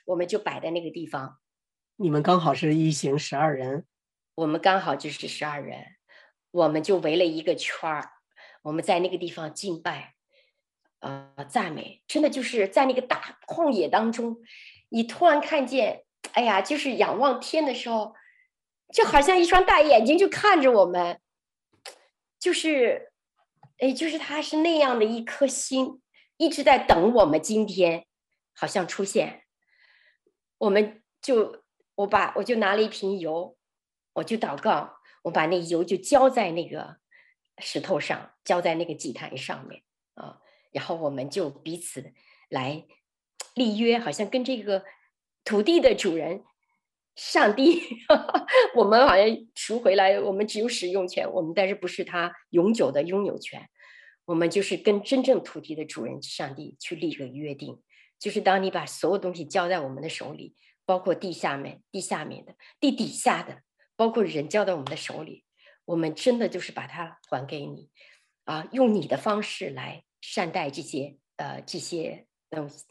[0.05, 1.39] 我们就摆在那个地方。
[1.97, 3.85] 你们刚好是一行十二人，
[4.37, 5.97] 我们刚好就是十二人，
[6.53, 8.11] 我们就围了一个圈儿，
[8.63, 10.15] 我们在那个地方敬拜，
[11.01, 14.37] 呃，赞美，真的就是在那个大旷野当中，
[14.91, 18.15] 你突然看见，哎呀，就是仰望天的时候，
[18.93, 21.19] 就好像一双大眼睛就看着我们，
[22.39, 23.11] 就是。
[23.85, 26.01] 哎，就是他是那样的一颗心，
[26.39, 28.07] 一直在等我们今天
[28.55, 29.43] 好像出现，
[30.57, 31.63] 我们就
[31.97, 33.59] 我把我就拿了一瓶油，
[34.15, 34.95] 我就祷告，
[35.25, 36.97] 我把那油就浇在那个
[37.59, 39.83] 石头上，浇在那个祭坛上面
[40.15, 40.41] 啊，
[40.73, 42.15] 然后我们就彼此
[42.49, 42.87] 来
[43.55, 44.83] 立约，好像跟这个
[45.45, 46.43] 土地的主人。
[47.17, 47.81] 上帝，
[48.75, 53.69] 我们好像赎回来，我们只有使用权，我们但是不是他永久的拥有权。
[54.25, 57.83] 我们就是跟真正土地的主人上帝去立个约定，
[58.19, 63.63] 就是当你把所有东西交在我们的手里，包括地下面、地下面的、地底下的，
[63.97, 65.45] 包括人交在我们的手里，
[65.85, 67.91] 我们真的就是把它还给你，
[68.45, 72.85] 啊，用你的方式来善待这些呃这些东西，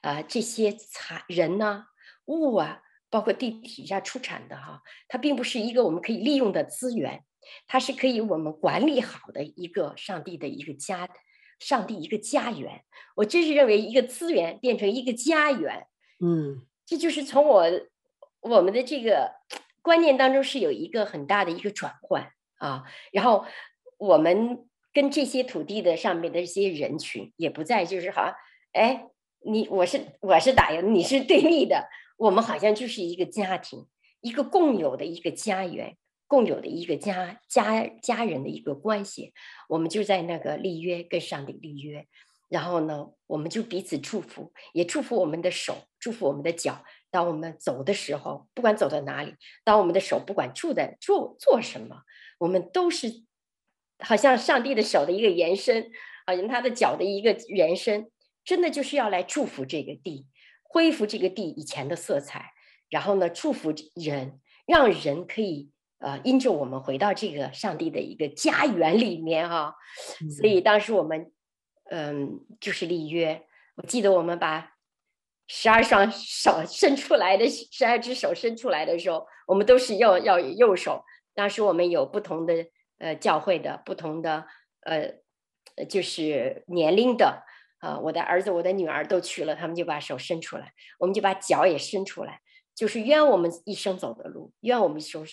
[0.00, 1.86] 啊，这些财人呐、
[2.26, 2.82] 物啊。
[3.12, 7.24] 包括地底下出产的哈，它并不是一个我们可以利用的资源，
[7.66, 11.08] 它是可以我们管理好的一个上帝的一个家，
[11.58, 12.82] 上帝一个家园。
[13.16, 15.86] 我真是认为一个资源变成一个家园，
[16.20, 17.64] 嗯，这就是从我
[18.40, 19.32] 我们的这个
[19.82, 22.84] 观念当中是有一个很大的一个转换啊。
[23.12, 23.44] 然后
[23.98, 28.34] 我们跟这些土地的上面的这些人群也不再就是好像，
[28.72, 29.06] 哎，
[29.44, 31.88] 你我是我是打赢，你是对立的。
[32.16, 33.86] 我们好像就是一个家庭，
[34.20, 35.96] 一个共有的一个家园，
[36.30, 39.34] 共有的一个家家家人的一个关系。
[39.68, 42.06] 我们就在那个立约，跟上帝立约，
[42.48, 46.84] 然后呢，我们就彼此祝福，也祝福我们的手，祝福我们的脚。
[47.10, 52.02] 当我们走的时候，不管走到哪里，当我们的手不管住在做做什么，
[52.38, 53.24] 我们都是
[53.98, 55.90] 好像上帝的手的一个延伸，
[56.24, 58.08] 好像他的脚的一个延伸，
[58.44, 60.28] 真的就是要来祝福这个地。
[60.62, 62.52] 恢复这个地以前的色彩，
[62.88, 69.74] 然后呢，祝福人，让人可以呃，因着我们回到这个上帝的一个家园里面哈、啊。
[70.40, 71.32] 所以当时我们
[71.90, 73.46] 嗯，就是立约。
[73.76, 74.72] 我记得我们把
[75.46, 81.04] 十二双手伸出来的十二只手伸出来的时候，我们都是要要右手。
[81.34, 82.66] 当时我们有不同的
[82.98, 84.46] 呃教会的不同的
[84.82, 85.14] 呃，
[85.86, 87.44] 就是年龄的。
[87.80, 92.42] 啊，我的儿子、我的女儿都去了，他们就把手伸出来，我们就把脚也伸出来，
[92.74, 95.24] 就是愿我们一生走的路，愿我们所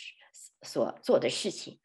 [0.61, 1.79] 所做的事情，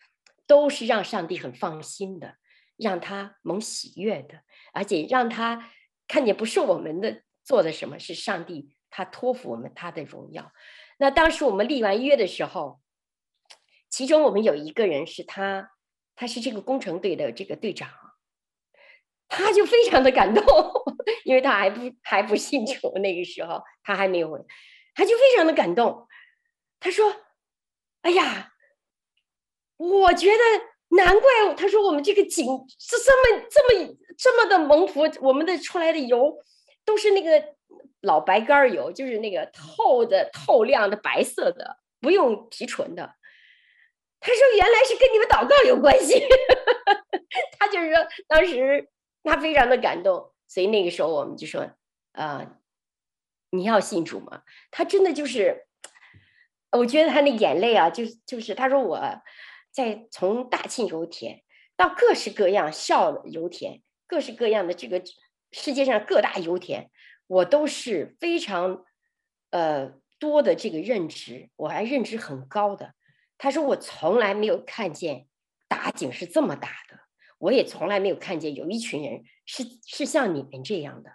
[0.46, 2.36] 都是让上帝很放心的，
[2.76, 5.70] 让他蒙喜悦的，而且让他
[6.08, 10.52] 看见不是我们的做的什么，是上帝他托付我们他的荣耀。
[10.98, 12.80] 那当时我们立完约的时候，
[13.88, 15.70] 其中我们有一个人是他，
[16.14, 17.90] 他是这个工程队的这个队长。
[19.34, 20.44] 他就非常的感动，
[21.24, 24.46] 因为他还不还不信主，那个时候他还没有，
[24.94, 26.06] 他就非常的感动。
[26.78, 27.10] 他说
[28.02, 28.51] ：“哎呀，
[29.90, 30.42] 我觉得
[30.96, 32.46] 难怪。”他说：“我们这个井
[32.78, 36.36] 是这么这么这么的蒙福，我们的出来的油
[36.84, 37.42] 都是那个
[38.00, 43.14] 老白干油，就是那个透的透亮的白色的，不用提纯的。”
[44.20, 46.22] 他说：“原来是跟你们祷告有关系。
[47.58, 48.88] ”他就是说当时。
[49.24, 51.60] 他非常的感动，所以那个时候我们就说
[52.10, 52.56] ：“啊、呃，
[53.50, 54.42] 你要信主吗？”
[54.72, 55.64] 他真的就是，
[56.72, 58.96] 我觉得他那眼泪啊，就就是他说我
[59.72, 61.42] 在从大庆油田
[61.76, 65.02] 到各式各样小油田，各式各样的这个
[65.50, 66.90] 世界上各大油田，
[67.26, 68.84] 我都是非常
[69.50, 72.94] 呃多的这个认知，我还认知很高的。
[73.38, 75.26] 他说我从来没有看见
[75.66, 77.00] 打井是这么打的。
[77.38, 81.10] 我也从来没有看见有一群人是是像你们这样的。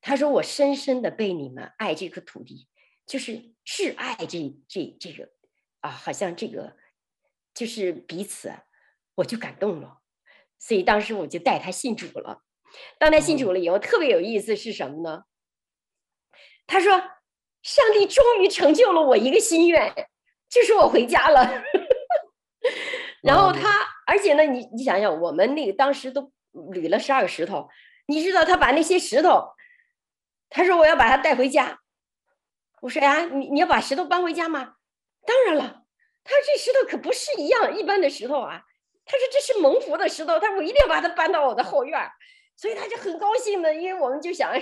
[0.00, 2.68] 他说：“我深深的被你们爱这颗土地，
[3.06, 5.30] 就是挚爱这这这个
[5.80, 6.76] 啊，好像这个
[7.54, 8.52] 就是彼此，
[9.14, 9.98] 我就感动了。
[10.58, 12.42] 所以当时我就带他信主了。
[12.98, 15.22] 当他信主了以后，特别有意思是什么呢？
[16.66, 16.92] 他说：
[17.62, 19.94] 上帝终于成就了我一个心愿，
[20.50, 21.62] 就是我回家了。
[23.22, 27.70] 然后他。”而且呢，你你想想，我们那个当时都捋了十二个石头，
[28.06, 29.54] 你知道他把那些石头，
[30.50, 31.80] 他说我要把它带回家。
[32.82, 34.74] 我说呀，你你要把石头搬回家吗？
[35.24, 35.83] 当然了。
[36.24, 38.60] 他说这石头可不是一样一般的石头啊。
[39.04, 42.10] 他说这是蒙福的石头，他说我一定要把它搬到我的后院儿。
[42.56, 44.52] 所以他就很高兴的，因为我们就想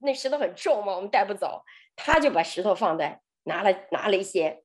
[0.00, 1.62] 那石头很重嘛，我们带不走，
[1.96, 4.62] 他就把石头放在拿了拿了一些。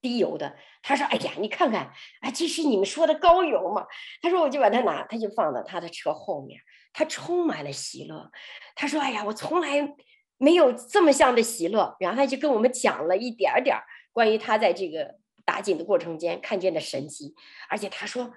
[0.00, 3.84] 低油的，他说：“哎呀，你看看，哎，这是你们说的高油嘛？”
[4.22, 6.60] 他说：“我就把它拿，他就放到他的车后面，
[6.92, 8.30] 他充满了喜乐。
[8.76, 9.96] 他说：‘哎呀，我从来
[10.36, 13.76] 没有这么像的喜乐。’然后他就跟我们讲了一点点
[14.12, 15.16] 关于他在这个
[15.46, 17.34] 打井的过程间看见的神迹，
[17.70, 18.34] 而且他说：‘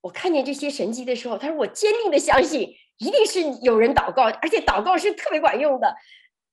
[0.00, 5.94] 我看见这些神迹的时候，他说我坚定的相信，一定是有人祷告，而且祷告是特别管用的。’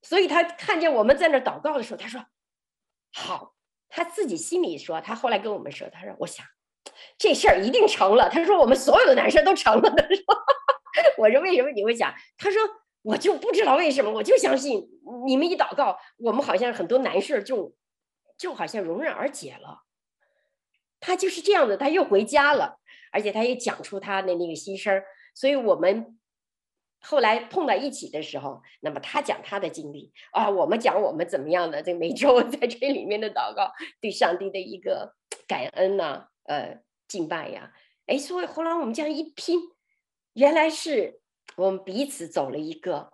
[0.04, 2.26] 所以他看见我们在那祷告的时候，他说
[3.14, 3.56] ：‘好。’
[3.92, 6.46] 他自己心里说，他后来跟我们说，他说：“我想
[7.18, 10.24] 这事儿一定成了。”他说：“我们所有的难事都成了。”他说
[11.18, 12.62] ：“我说为什么你会想？”他说
[13.02, 14.88] ：“我就不知道为什么，我就相信
[15.26, 17.76] 你们一祷告，我们好像很多难事就
[18.38, 19.86] 就好像迎刃而解了。”
[21.00, 22.80] 他就是这样的，他又回家了，
[23.12, 25.02] 而且他也讲出他的那个心声，
[25.34, 26.16] 所以我们。
[27.02, 33.72] 后来碰到一起的时候，那么他讲他的经历啊，我们讲我们怎么样的，这每周在这里面的祷告，
[34.02, 35.16] 对上帝的一个
[35.48, 37.72] 感恩呐、啊，呃，敬拜呀，
[38.06, 39.62] 哎，所以后来我们这样一拼，
[40.34, 41.22] 原来是
[41.56, 43.14] 我们彼此走了一个，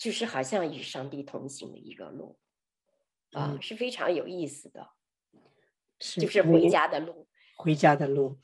[0.00, 2.40] 就是好像与上帝同行的一个路。
[3.34, 4.88] 啊，是非常有意思的，
[6.02, 7.26] 是就是回家的路，
[7.56, 8.38] 回家的路。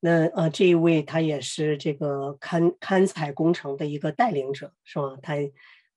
[0.00, 5.18] 那呃，这一位他也是这个勘勘采工程的一个带领者，是吧？
[5.22, 5.34] 他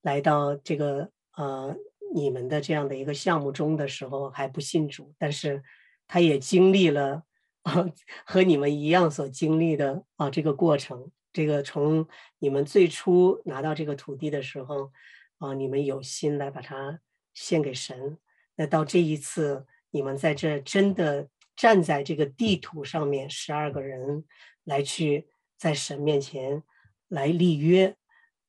[0.02, 1.76] 来到这个呃
[2.16, 5.62] 你们的这样的一个项目中的时候还不信主，但是
[6.08, 7.24] 他也经历了
[7.64, 7.86] 啊
[8.26, 11.12] 和你们一样所经历的啊这个过程。
[11.34, 12.08] 这个从
[12.40, 14.92] 你们最初拿到这个土地的时候
[15.38, 17.00] 啊，你们有心来把它
[17.34, 18.18] 献给神。
[18.56, 21.28] 那到这一次，你们在这真的。
[21.60, 24.26] 站在这个地图上面，十二个人
[24.64, 25.28] 来去
[25.58, 26.62] 在神面前
[27.08, 27.96] 来立约，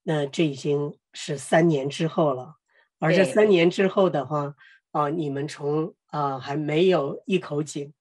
[0.03, 2.57] 那这已经是三年之后了。
[2.99, 4.55] 而这三年之后的话，
[4.91, 7.95] 啊、呃，你们从啊、呃、还没有一口井，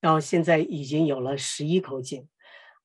[0.00, 2.26] 到现在已经有了十一口井，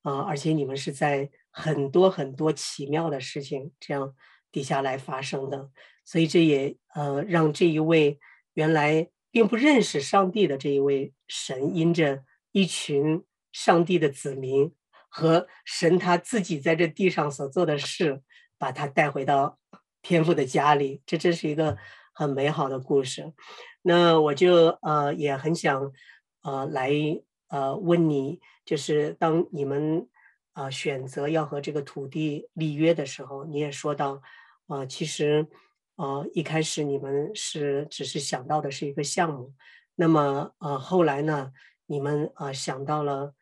[0.01, 4.13] 啊、呃，而且你们是在很多很多奇妙的事情这样
[4.51, 5.69] 底下来发生的，
[6.03, 8.19] 所以这也呃让这一位
[8.53, 9.07] 原来。
[9.39, 13.23] 并不认识上帝的这一位神，因着一群
[13.53, 14.75] 上帝的子民
[15.07, 18.21] 和神他自己在这地上所做的事，
[18.57, 19.57] 把他带回到
[20.01, 21.77] 天父的家里，这真是一个
[22.13, 23.31] 很美好的故事。
[23.81, 25.89] 那我就呃也很想
[26.41, 26.91] 呃来
[27.47, 30.09] 呃问你，就是当你们、
[30.51, 34.21] 呃、选择要和这个土地立约的时候，你也说到、
[34.67, 35.47] 呃、其实。
[35.99, 39.53] 呃，一开始你们是只是想到的是一个项目，
[39.95, 41.51] 那么呃后来呢，
[41.87, 43.33] 你们呃想到了，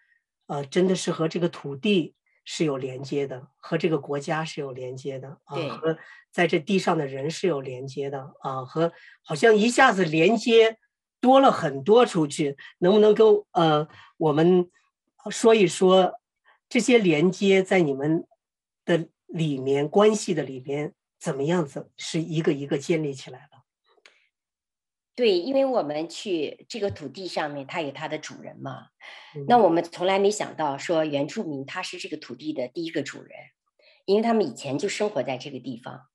[0.47, 5.97] 呃真的是和这个土地是有连接的，和这个国家是有连接的啊，呃，和
[6.31, 8.91] 在这地上的人是有连接的啊，呃，和
[9.21, 10.79] 好像一下子连接
[11.21, 13.87] 多了很多出去，能不能跟呃
[14.17, 14.67] 我们
[15.29, 16.13] 说一说
[16.67, 18.25] 这些连接在你们
[18.83, 20.95] 的里面关系的里边？
[21.19, 23.57] 怎么样子是一个一个建立起来的？
[25.15, 28.89] 对，因为我们去这个土地上面，它有它的主人嘛。
[29.35, 33.31] 嗯、那我们从来没想到说原住民他是这个土地的第一个主人，
[34.05, 36.07] 因为他们以前就生活在这个地方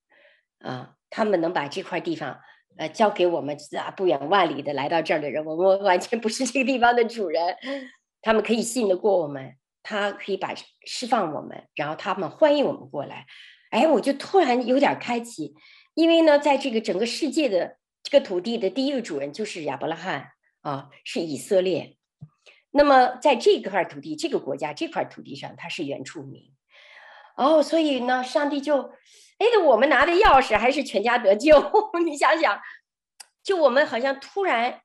[0.60, 0.96] 啊。
[1.10, 2.40] 他们能把这块地方
[2.78, 7.56] 呃交给我们啊不远万里的来到这儿的人，我们完全不是这个地方的主人。
[8.22, 10.54] 他们可以信得过我们，他可以把
[10.86, 13.26] 释放我们，然后他们欢迎我们过来。
[13.72, 15.54] 哎，我就突然有点开启，
[15.94, 21.96] 因为呢，在这个整个世界的这个土地的第一个主人就是亚伯拉罕啊，是以色列。
[22.70, 26.52] 那么在这块土地、这个国家、这块土地上，他是原住民。
[27.34, 28.92] 哦，所以呢，上帝就，
[29.38, 31.58] 哎，我们拿的钥匙还是全家得救。
[32.04, 32.60] 你想想，
[33.42, 34.82] 就我们好像突然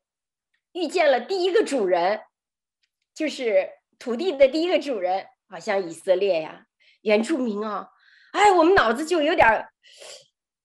[0.71, 2.21] 遇见了第一个主人，
[3.13, 3.69] 就是
[3.99, 6.67] 土地的第一个主人，好像以色列呀，
[7.01, 7.89] 原住民啊。
[8.37, 9.67] 哎，我们脑子就有点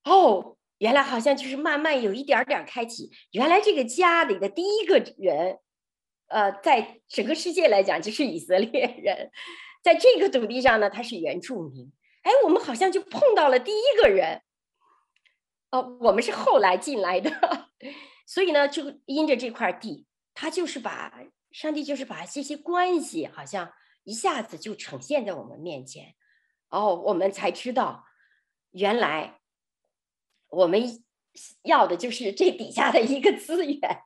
[0.05, 3.11] 哦，原来好像就是慢慢有一点点开启。
[3.31, 5.59] 原来这个家里的第一个人，
[6.27, 9.31] 呃，在整个世界来讲就是以色列人，
[9.83, 11.91] 在这个土地上呢，他是原住民。
[12.25, 14.43] 哎，我们好像就碰到了第一个人。
[15.70, 17.31] 哦，我们是后来进来的，
[18.29, 20.05] 所以呢，就因着这块地，
[20.35, 21.11] 他就是把
[21.51, 23.73] 上帝就是把这些关系，好像
[24.05, 26.14] 一下子就呈现在我们面前。
[26.73, 28.07] 哦，我们才知道，
[28.70, 29.39] 原来
[30.49, 30.83] 我们
[31.62, 34.03] 要的就是这底下的一个资源，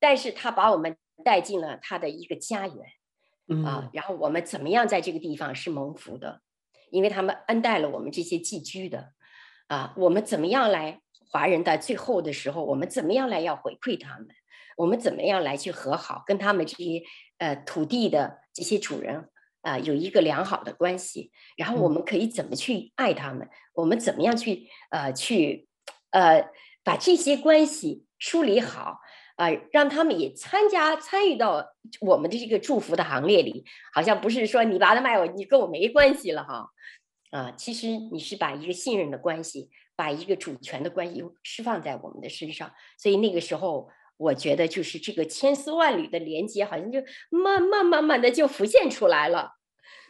[0.00, 6.42] 但是他把我们带进了他的一个家园，啊，然后我们怎么样在这个地方是蒙福的？
[6.90, 9.12] 因为他们恩待了我们这些寄居的，
[9.68, 11.00] 啊，我们怎么样来
[11.30, 14.28] 华人在最后的时候，我们怎么样来要回馈他们？
[14.76, 17.02] 我们怎么样来去和好，跟他们这些
[17.38, 19.28] 呃土地的这些主人？
[19.68, 23.46] 啊、呃，有一个良好的关系，然后我们可以怎么去爱他们？
[23.46, 25.68] 嗯、我们怎么样去呃去
[26.10, 26.48] 呃
[26.82, 29.00] 把这些关系梳理好
[29.36, 33.64] 啊、呃，让他们也参加参与到我们的这个祝福的行列里？
[33.92, 36.70] 好像不是说你把他卖我，你跟我没关系了哈
[37.30, 37.54] 啊、呃！
[37.56, 43.90] 其实你是把一个信任的关系，把一个主权的关系释放在我们的身上，所以那个时候。
[44.20, 46.98] 我觉得就是这个千丝万缕的连接，好像就
[47.30, 49.52] 慢慢慢慢的就浮现出来了，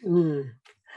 [0.07, 0.45] 嗯，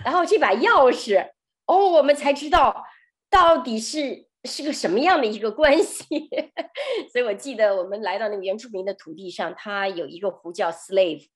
[0.04, 1.32] 然后这把钥匙，
[1.66, 2.86] 哦，我们才知道
[3.30, 6.06] 到底是是个什么样的一个关系。
[7.12, 11.28] 所以我记得我们来到那个原住民的土地上，它有一个湖叫 Slave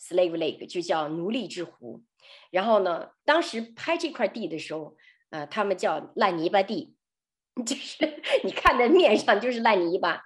[0.00, 2.02] Slave Lake，就叫奴隶之湖。
[2.50, 4.96] 然后呢，当时拍这块地的时候，
[5.30, 6.94] 呃，他们叫烂泥巴地，
[7.66, 10.22] 就是你看的面上就是烂泥巴。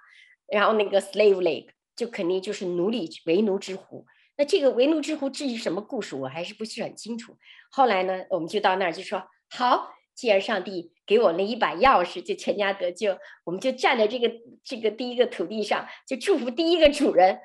[0.47, 4.05] 然后那个 Slave Lake 就肯定就是奴隶为奴之湖。
[4.37, 7.37] 那这个为奴之湖至于什么故事，我还是不是很清楚。
[7.71, 14.31] 后来呢，我们就到那儿就说好，既然上帝给我们一把钥匙，就全家得救，我们就站在这个
[14.63, 17.39] 这个第一个土地上，就祝福第一个主人，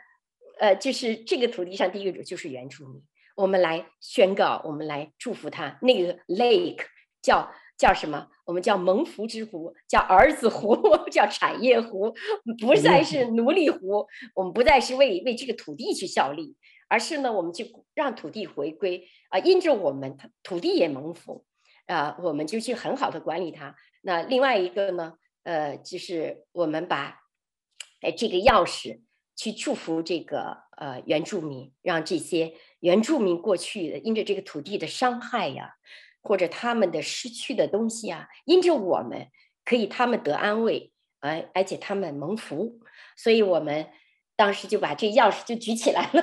[0.58, 3.02] 呃，就是这个土地上第一个主就是原住民，
[3.36, 5.78] 我们来宣告，我们来祝福他。
[5.82, 6.84] 那个 lake
[7.22, 8.28] 叫叫什么？
[8.46, 10.76] 我们叫蒙福之湖，叫儿子湖，
[11.12, 12.12] 叫产业湖，
[12.60, 14.04] 不再是奴隶湖。
[14.34, 16.56] 我们不再是为为这个土地去效力，
[16.90, 17.64] 而是呢，我们就
[17.94, 21.46] 让土地回归啊，因着我们，土地也蒙福。
[21.86, 23.74] 啊，我们就去很好的管理它。
[24.02, 27.18] 那另外一个呢，呃，就是我们把
[28.00, 29.00] 哎这个钥匙
[29.34, 35.74] 去祝福这个呃原住民，让这些原住民过去的因着这个土地的伤害呀，
[36.22, 39.26] 或者他们的失去的东西啊，因着我们
[39.64, 42.78] 可以他们得安慰，而而且他们蒙福，
[43.16, 43.88] 所以我们
[44.36, 46.22] 当时就把这钥匙就举起来了。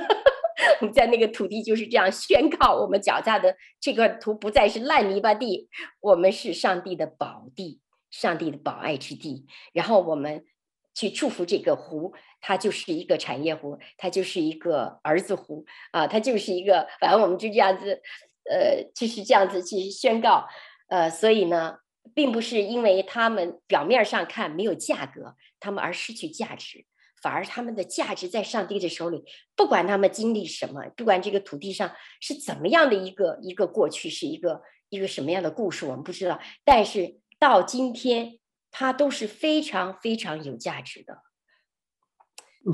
[0.82, 7.80] 我们在那个土地就是这样宣告：我们脚下的这个土不再是烂泥巴地，我们是上帝的宝地，
[8.12, 9.46] 上帝的宝爱之地。
[9.74, 10.46] 然后我们
[10.94, 16.88] 去祝福这个湖，它就是一个产业湖，它就是一个儿子湖啊，它就是一个。
[17.00, 18.02] 反正我们就这样子，
[18.50, 20.48] 呃，就是这样子去宣告。
[20.90, 21.78] 呃，所以呢，
[22.14, 26.86] 并不是因为他们表面上看没有价格，他们而失去价值。
[27.22, 29.24] 反而他们的价值在上帝的手里，
[29.56, 31.92] 不管他们经历什么，不管这个土地上
[32.22, 36.40] 是怎么样的一个一个过去，是一个一个什么样的故事，我们不知道。
[36.64, 38.40] 但是到今天，
[38.70, 41.24] 它都是非常非常有价值的。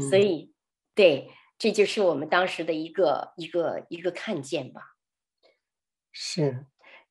[0.09, 0.53] 所以，嗯、
[0.93, 4.81] 对，这就是我们当时的一个一个一个看见吧。
[6.11, 6.65] 是，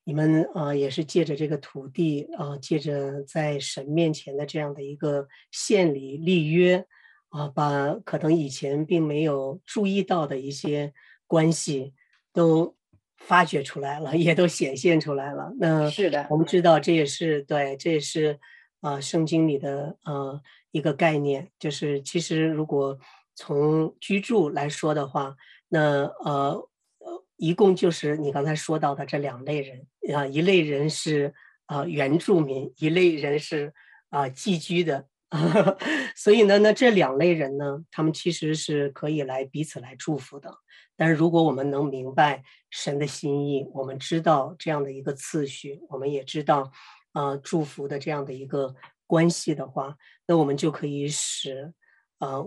[0.04, 6.86] 你们啊、呃，也是借着这个土地啊、呃，借着在神面前的这样的一个献礼立约。
[7.32, 10.92] 啊，把可能以前并没有注意到的一些
[11.26, 11.94] 关系
[12.30, 12.76] 都
[13.16, 15.50] 发掘出来了， 也都显现出来了。
[15.58, 18.38] 那是的，我们知道这也是对，这也是
[18.82, 22.98] 啊，圣经里的呃一个概念，就是其实如果
[23.34, 25.34] 从居住来说的话，
[25.68, 26.68] 那呃
[26.98, 31.32] 呃，一共就是你刚才说到的这两类人啊，一类人是
[31.64, 33.72] 啊原住民，一类人是
[34.10, 35.06] 啊寄居的。
[36.14, 40.58] 所以呢，那这两类人呢，他们其实是可以来彼此来祝福的。
[40.94, 46.70] 但是如果我们能明白神的心意，我们知道这样的一个次序，我们也知道
[47.12, 48.74] 啊、呃、祝福的这样的一个
[49.06, 51.72] 关系的话，那我们就可以使
[52.18, 52.46] 啊、呃、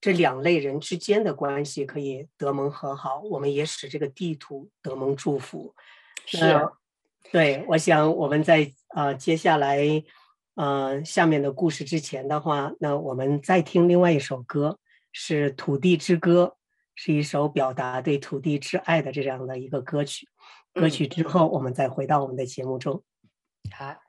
[0.00, 5.74] 这两类人之间的关系可以得蒙和好，我们也使这个地图得蒙祝福。
[6.24, 6.38] 是，
[7.30, 10.02] 对，我想我们在啊、呃、接下来。
[10.54, 14.78] 呃，下面的故事之前的话，那我们再听另外一首歌，
[15.12, 16.44] 是《土地之歌》，
[16.94, 20.28] 是一首表达对土地之爱的这样的一个歌曲。
[20.74, 23.02] 歌曲之后，我们再回到我们的节目中。
[23.70, 23.86] 好。
[23.86, 24.01] 声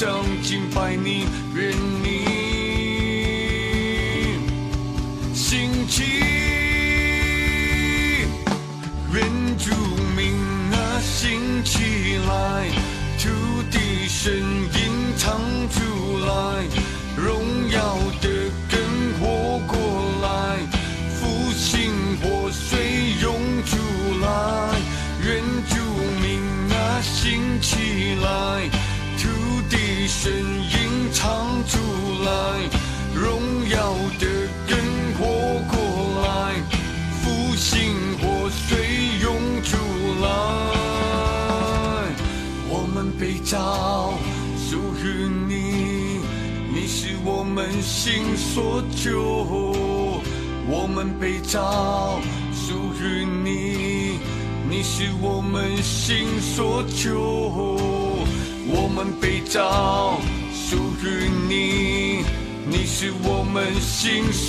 [0.00, 0.08] 想
[0.40, 1.26] 敬拜你。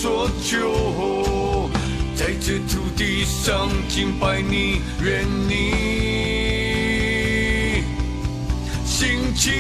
[0.02, 1.70] 所求。
[2.16, 5.54] 在这土地上敬拜你，愿你
[8.84, 9.52] 兴起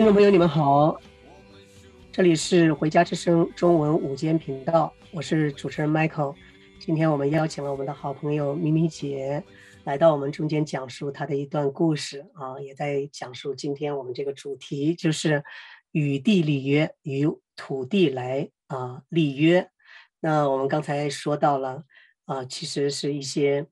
[0.00, 0.98] 听众朋友，你们好，
[2.10, 6.34] 这里是回家之声中文午间频道，我是主持人 Michael。
[6.80, 9.44] 今天我们邀请了我们的好朋友咪咪姐
[9.84, 15.44] 来到我们中间，讲述她的一段故事啊，也在讲述今天我们这个主题，就是
[15.92, 19.68] 与地立约，与土地来啊立约。
[20.20, 21.84] 那我们刚才说到了
[22.24, 23.66] 啊，其实是一些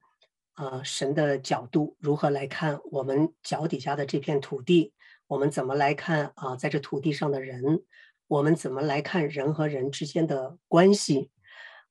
[0.53, 4.93] 啊神的角度如何来看我们脚底下的这片土地。
[5.29, 7.85] 我们怎么来看啊，在这土地上的人？
[8.29, 11.31] 我们怎么来看人和人之间的关系？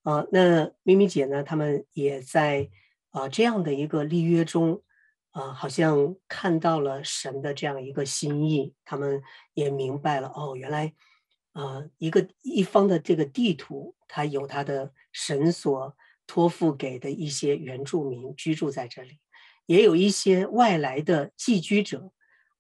[0.02, 1.44] 啊，那咪咪姐呢？
[1.44, 2.70] 他们也在
[3.12, 4.82] 啊这样的一个立约中，
[5.32, 8.74] 啊，好像看到了神的这样一个心意。
[8.84, 9.22] 他们
[9.54, 10.96] 也明白了，哦，原来
[11.54, 19.20] 啊，一个一方的这个地图，它有它的神所托付给的一些原住民居住在这里，
[19.68, 22.12] 也有一些外来的寄居者。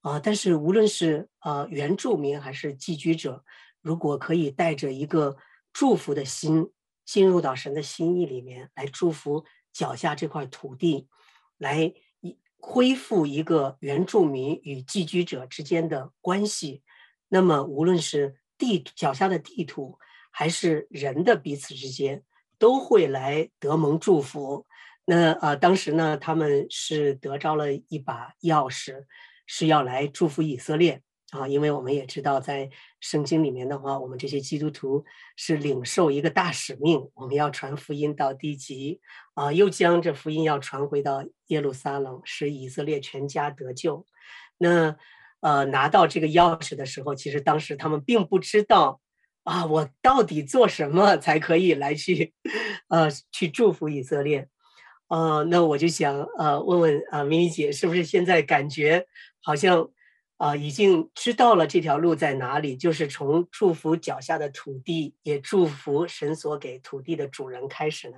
[0.01, 3.43] 啊，但是无论是呃原住民还是寄居者，
[3.81, 5.37] 如果可以带着一个
[5.73, 6.71] 祝福的心
[7.05, 11.07] 进入到神的心意里面，来祝福脚下这块土地，
[11.57, 11.93] 来
[12.59, 16.83] 恢复一个原住民与寄居者之间的关系，
[17.27, 19.99] 那么无论是地脚下的地图，
[20.31, 22.23] 还是人的彼此之间，
[22.57, 24.65] 都会来得蒙祝福。
[25.05, 29.05] 那啊、呃，当时呢，他们是得着了一把钥匙。
[29.47, 32.69] 是要来祝福以色列啊，因为我们也知道，在
[32.99, 35.03] 圣经里面的话，我们这些基督徒
[35.35, 39.01] 是领受一个大使命，我们要传福音到地极
[39.33, 44.05] 啊，又将这福音要传回到耶路撒冷，使以色列全家得救。
[44.57, 44.95] 那
[45.39, 49.01] 呃，拿到这个钥匙的时候，其实当时他们并不知道
[49.43, 52.33] 啊，我到底做什么才可以来去
[52.87, 54.49] 呃去祝福以色列。
[55.09, 59.07] 呃，那我就想呃问问啊，咪咪姐，是不是现在感觉
[59.41, 59.89] 好像
[60.35, 62.75] 啊已经知道了这条路在哪里？
[62.75, 68.17] 就是从祝福脚下的土地，也祝福神所给土地的主人开始呢？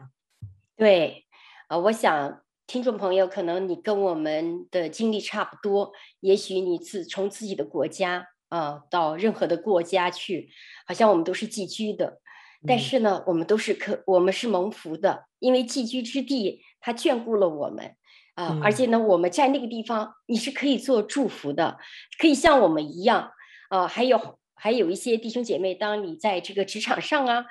[0.76, 1.26] 对，
[1.68, 10.50] 呃，我想听众朋友可能你跟我们的经历差不多，也许你自从自己的国家啊到任何的国家去，
[10.88, 12.20] 好像我们都是寄居的。
[12.68, 17.96] 但是呢，我们都是可，我们是蒙福的，因为寄居之地，他眷顾了我们
[18.36, 21.78] 啊，而且呢，我们在那个地方，你是可以做祝福的，
[22.18, 23.34] 可以像我们一样
[23.70, 27.46] 啊、呃，还有还有一些弟兄姐妹，当你在这个职场上啊，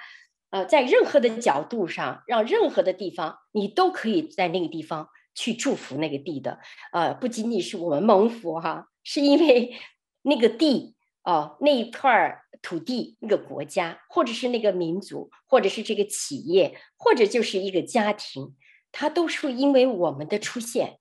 [0.51, 6.59] 呃，在任何的角度上，让任何的地方，你都可以在那个地方去祝福那个地的。
[6.93, 9.75] 呃，不仅仅是我们蒙福哈，是因为
[10.23, 18.57] 那个地哦、呃，那一块土地，那个国家，或者是那个民族，或者是这个企业，或者就是一个家庭，
[18.93, 20.99] 它都是因为我们的出现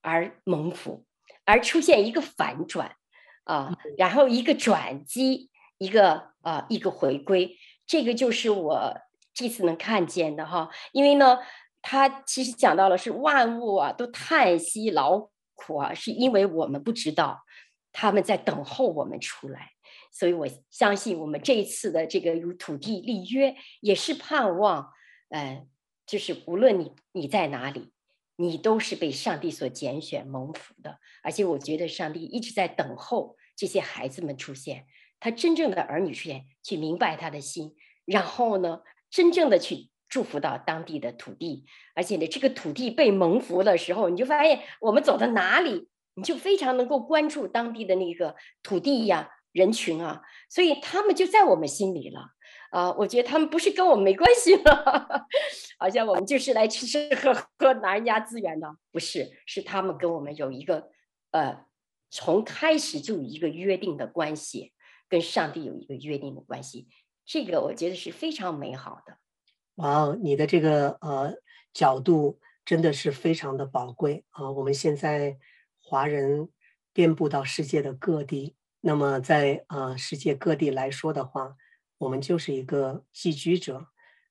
[0.00, 1.04] 而蒙福，
[1.44, 2.96] 而出现一个反转。
[3.44, 8.96] 啊，然后一个转机，一个啊，一个回归，这个就是我
[9.34, 10.70] 这次能看见的哈。
[10.92, 11.36] 因为呢，
[11.82, 17.44] 他其实讲到了是万物啊都叹息劳苦啊，是因为我们不知道
[17.92, 19.72] 他们在等候我们出来，
[20.10, 24.90] 所以我相信我们这一次的这个与土地立约，也是盼望，
[25.28, 25.66] 呃，
[26.06, 27.90] 就是无论你你在哪里。
[28.36, 34.86] 你都是被上帝所拣选蒙福的，而且我觉得上帝一直在等候这些孩子们出现，
[35.20, 48.34] 他真正的儿女出现，去明白他的心，然后呢，真正的去祝福到当地的土地，而且呢，这个土地被蒙福的时候，你就发现我们走到哪里，你就非常能够关注当地的那个
[48.64, 52.33] 土地呀、人群啊，所以他们就在我们心里了。
[52.74, 55.26] 啊，我觉得他们不是跟我们没关系了，
[55.78, 60.88] 好像我们就是来吃吃喝喝拿人家资源的，不是，是他们跟我们有一个，
[61.30, 61.66] 呃，
[62.10, 64.72] 从开始就有一个约定的关系，
[65.08, 66.88] 跟上帝有一个约定的关系，
[67.24, 69.18] 这个我觉得是非常美好的。
[69.76, 71.32] 哇，你的这个呃
[71.72, 74.50] 角度真的是非常的宝贵啊！
[74.50, 75.38] 我们现在
[75.80, 76.48] 华人
[76.92, 81.54] 遍布到世界的各地，那么在呃世界各地来说的话。
[81.98, 83.86] 我们就是一个寄居者，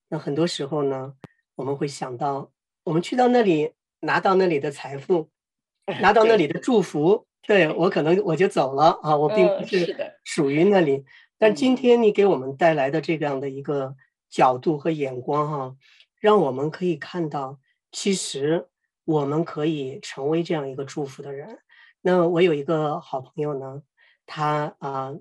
[0.09, 1.15] 那很多时候呢，
[1.55, 2.51] 我们会想到，
[2.83, 5.29] 我们去到那里，拿到那里的财富，
[6.01, 11.03] 拿到那里的祝福，对，对我可能我就走了啊，我并不是属于那里。
[11.37, 13.95] 但今天你给我们带来的这样的一个
[14.29, 15.75] 角度和眼光哈，
[16.19, 17.59] 让我们可以看到，
[17.91, 18.67] 其实
[19.05, 21.59] 我们可以成为这样一个祝福的人。
[22.01, 23.81] 那我有一个好朋友呢，
[24.25, 25.13] 他啊，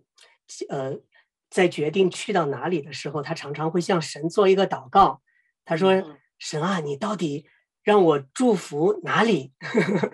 [0.69, 0.99] 呃。
[1.53, 5.21] 在决定去到哪里的时候，他常常会向神做一个祷告。
[5.67, 6.03] 他说
[6.41, 7.47] ：“神啊，你到底
[7.85, 9.53] 让我祝福哪里？”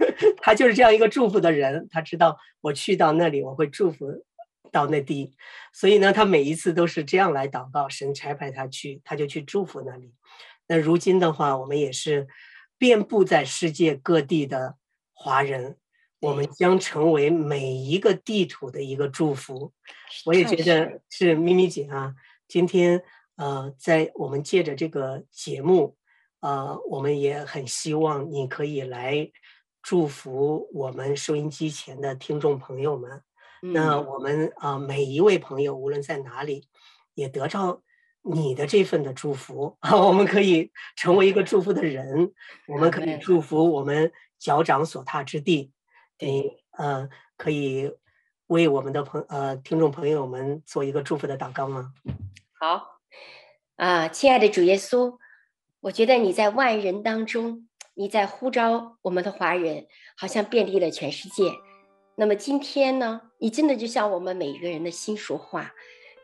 [0.43, 1.87] 他就是这样一个祝福的人。
[1.93, 4.07] 他知道我去到那里，我会祝福
[4.73, 5.37] 到那地。
[5.73, 10.13] 所以呢，他每一次都是这样来祷告，神差派他去，他就去祝福那里。
[10.67, 12.27] 那如今的话，我们也是
[12.77, 14.75] 遍布在世界各地的
[15.15, 15.77] 华人。
[16.21, 19.73] 我们将成为每一个地图的一个祝福。
[20.27, 22.15] 我也觉得是咪咪姐啊，
[22.49, 23.03] 今天
[23.37, 25.97] 呃，在我们借着这个节目，
[26.41, 29.31] 呃，我们也很希望你可以来
[29.81, 33.23] 祝福我们收音机前的听众朋友们。
[33.61, 36.69] 那我们啊，呃，每一位朋友无论在哪里，
[37.15, 37.83] 也得到
[38.23, 42.33] 你的这份的祝福啊， 我们可以成为一个祝福的人，
[42.67, 45.71] 我们可以祝福我们脚掌所踏之地。
[46.19, 47.93] 对，呃，可以
[48.49, 51.93] 为我们的朋呃听众朋友们做一个祝福的祷告吗？
[52.59, 52.99] 好，
[53.77, 55.17] 啊，亲爱的主耶稣，
[55.79, 61.53] 我觉得你在万人当中，你在呼召我们的华人，好像遍历了全世界。
[62.17, 65.73] 那么今天呢，你真的就像我们每一个人的心说话，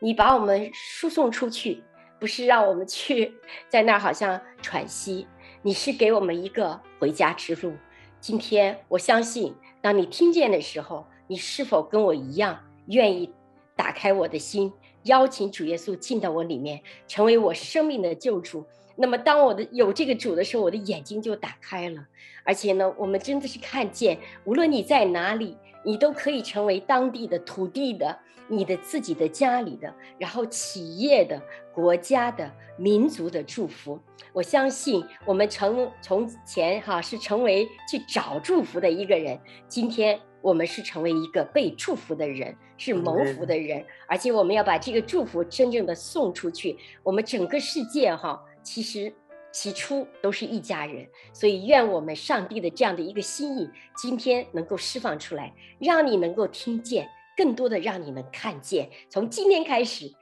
[0.01, 1.81] 你把我们输送出去，
[2.19, 3.33] 不是让我们去
[3.69, 5.25] 在那儿好像喘息，
[5.61, 7.73] 你是给我们一个回家之路。
[8.19, 9.55] 今天我相信。
[9.85, 13.31] 当你听见的时候，你是否跟我一样愿意
[13.75, 14.73] 打开我的心，
[15.03, 18.65] 邀请主耶稣进到我里面，成为我生命的救主？
[18.95, 22.03] 那么，当我的有这个主的时候，我的眼睛就打开了。
[22.43, 25.55] 而且呢，我们真的是看见，无论你在哪里，
[25.85, 28.17] 你都可以成为当地的土地的、
[28.47, 31.41] 你的自己的家里的，然后企业的、
[31.73, 33.99] 国家的、民族的祝福。
[34.33, 46.77] 我相信我们从从前哈是成为去找祝福的一个人，今天我们是成为一个被祝福的人，是蒙福的人，而且我们要把这个祝福真正的送出去。
[47.01, 49.13] 我们整个世界哈，其实
[49.55, 60.13] 起初都是一家人，所以愿我们上帝的这样的一个心意，今天能够释放出来，让你能够听见，更多的让你能看见，从今天开始。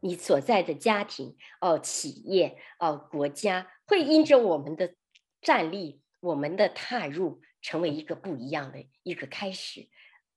[0.00, 4.94] 你所在的家庭哦，企业哦，国家会因着我们的
[5.42, 9.88] 站立，我们的踏入，成为一个不一样的一个开始。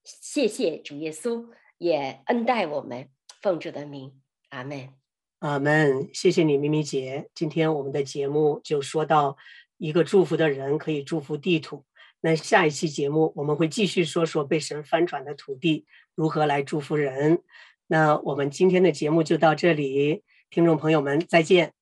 [0.04, 1.48] 谢谢主耶稣，
[1.78, 3.10] 也恩待我们，
[3.42, 4.94] 奉主的名，阿门，
[5.40, 6.10] 阿门。
[6.14, 7.30] 谢谢你，咪咪姐。
[7.34, 9.38] 今天我们的节目就说到，
[9.78, 11.86] 一个祝福的人可以祝福地土。
[12.22, 15.86] 那下一期节目我们会继续说说被神翻转的土地
[16.16, 17.44] 如何来祝福人。
[17.86, 21.74] 那我们今天的节目就到这里，听众朋友们再见。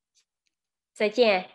[0.94, 1.55] 再见。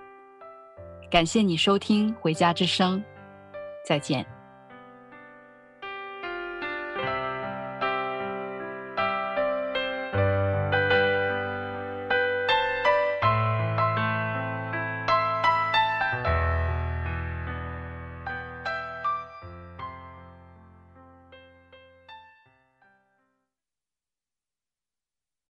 [1.11, 2.97] 感谢你收听《回家之声》，
[3.85, 4.25] 再见。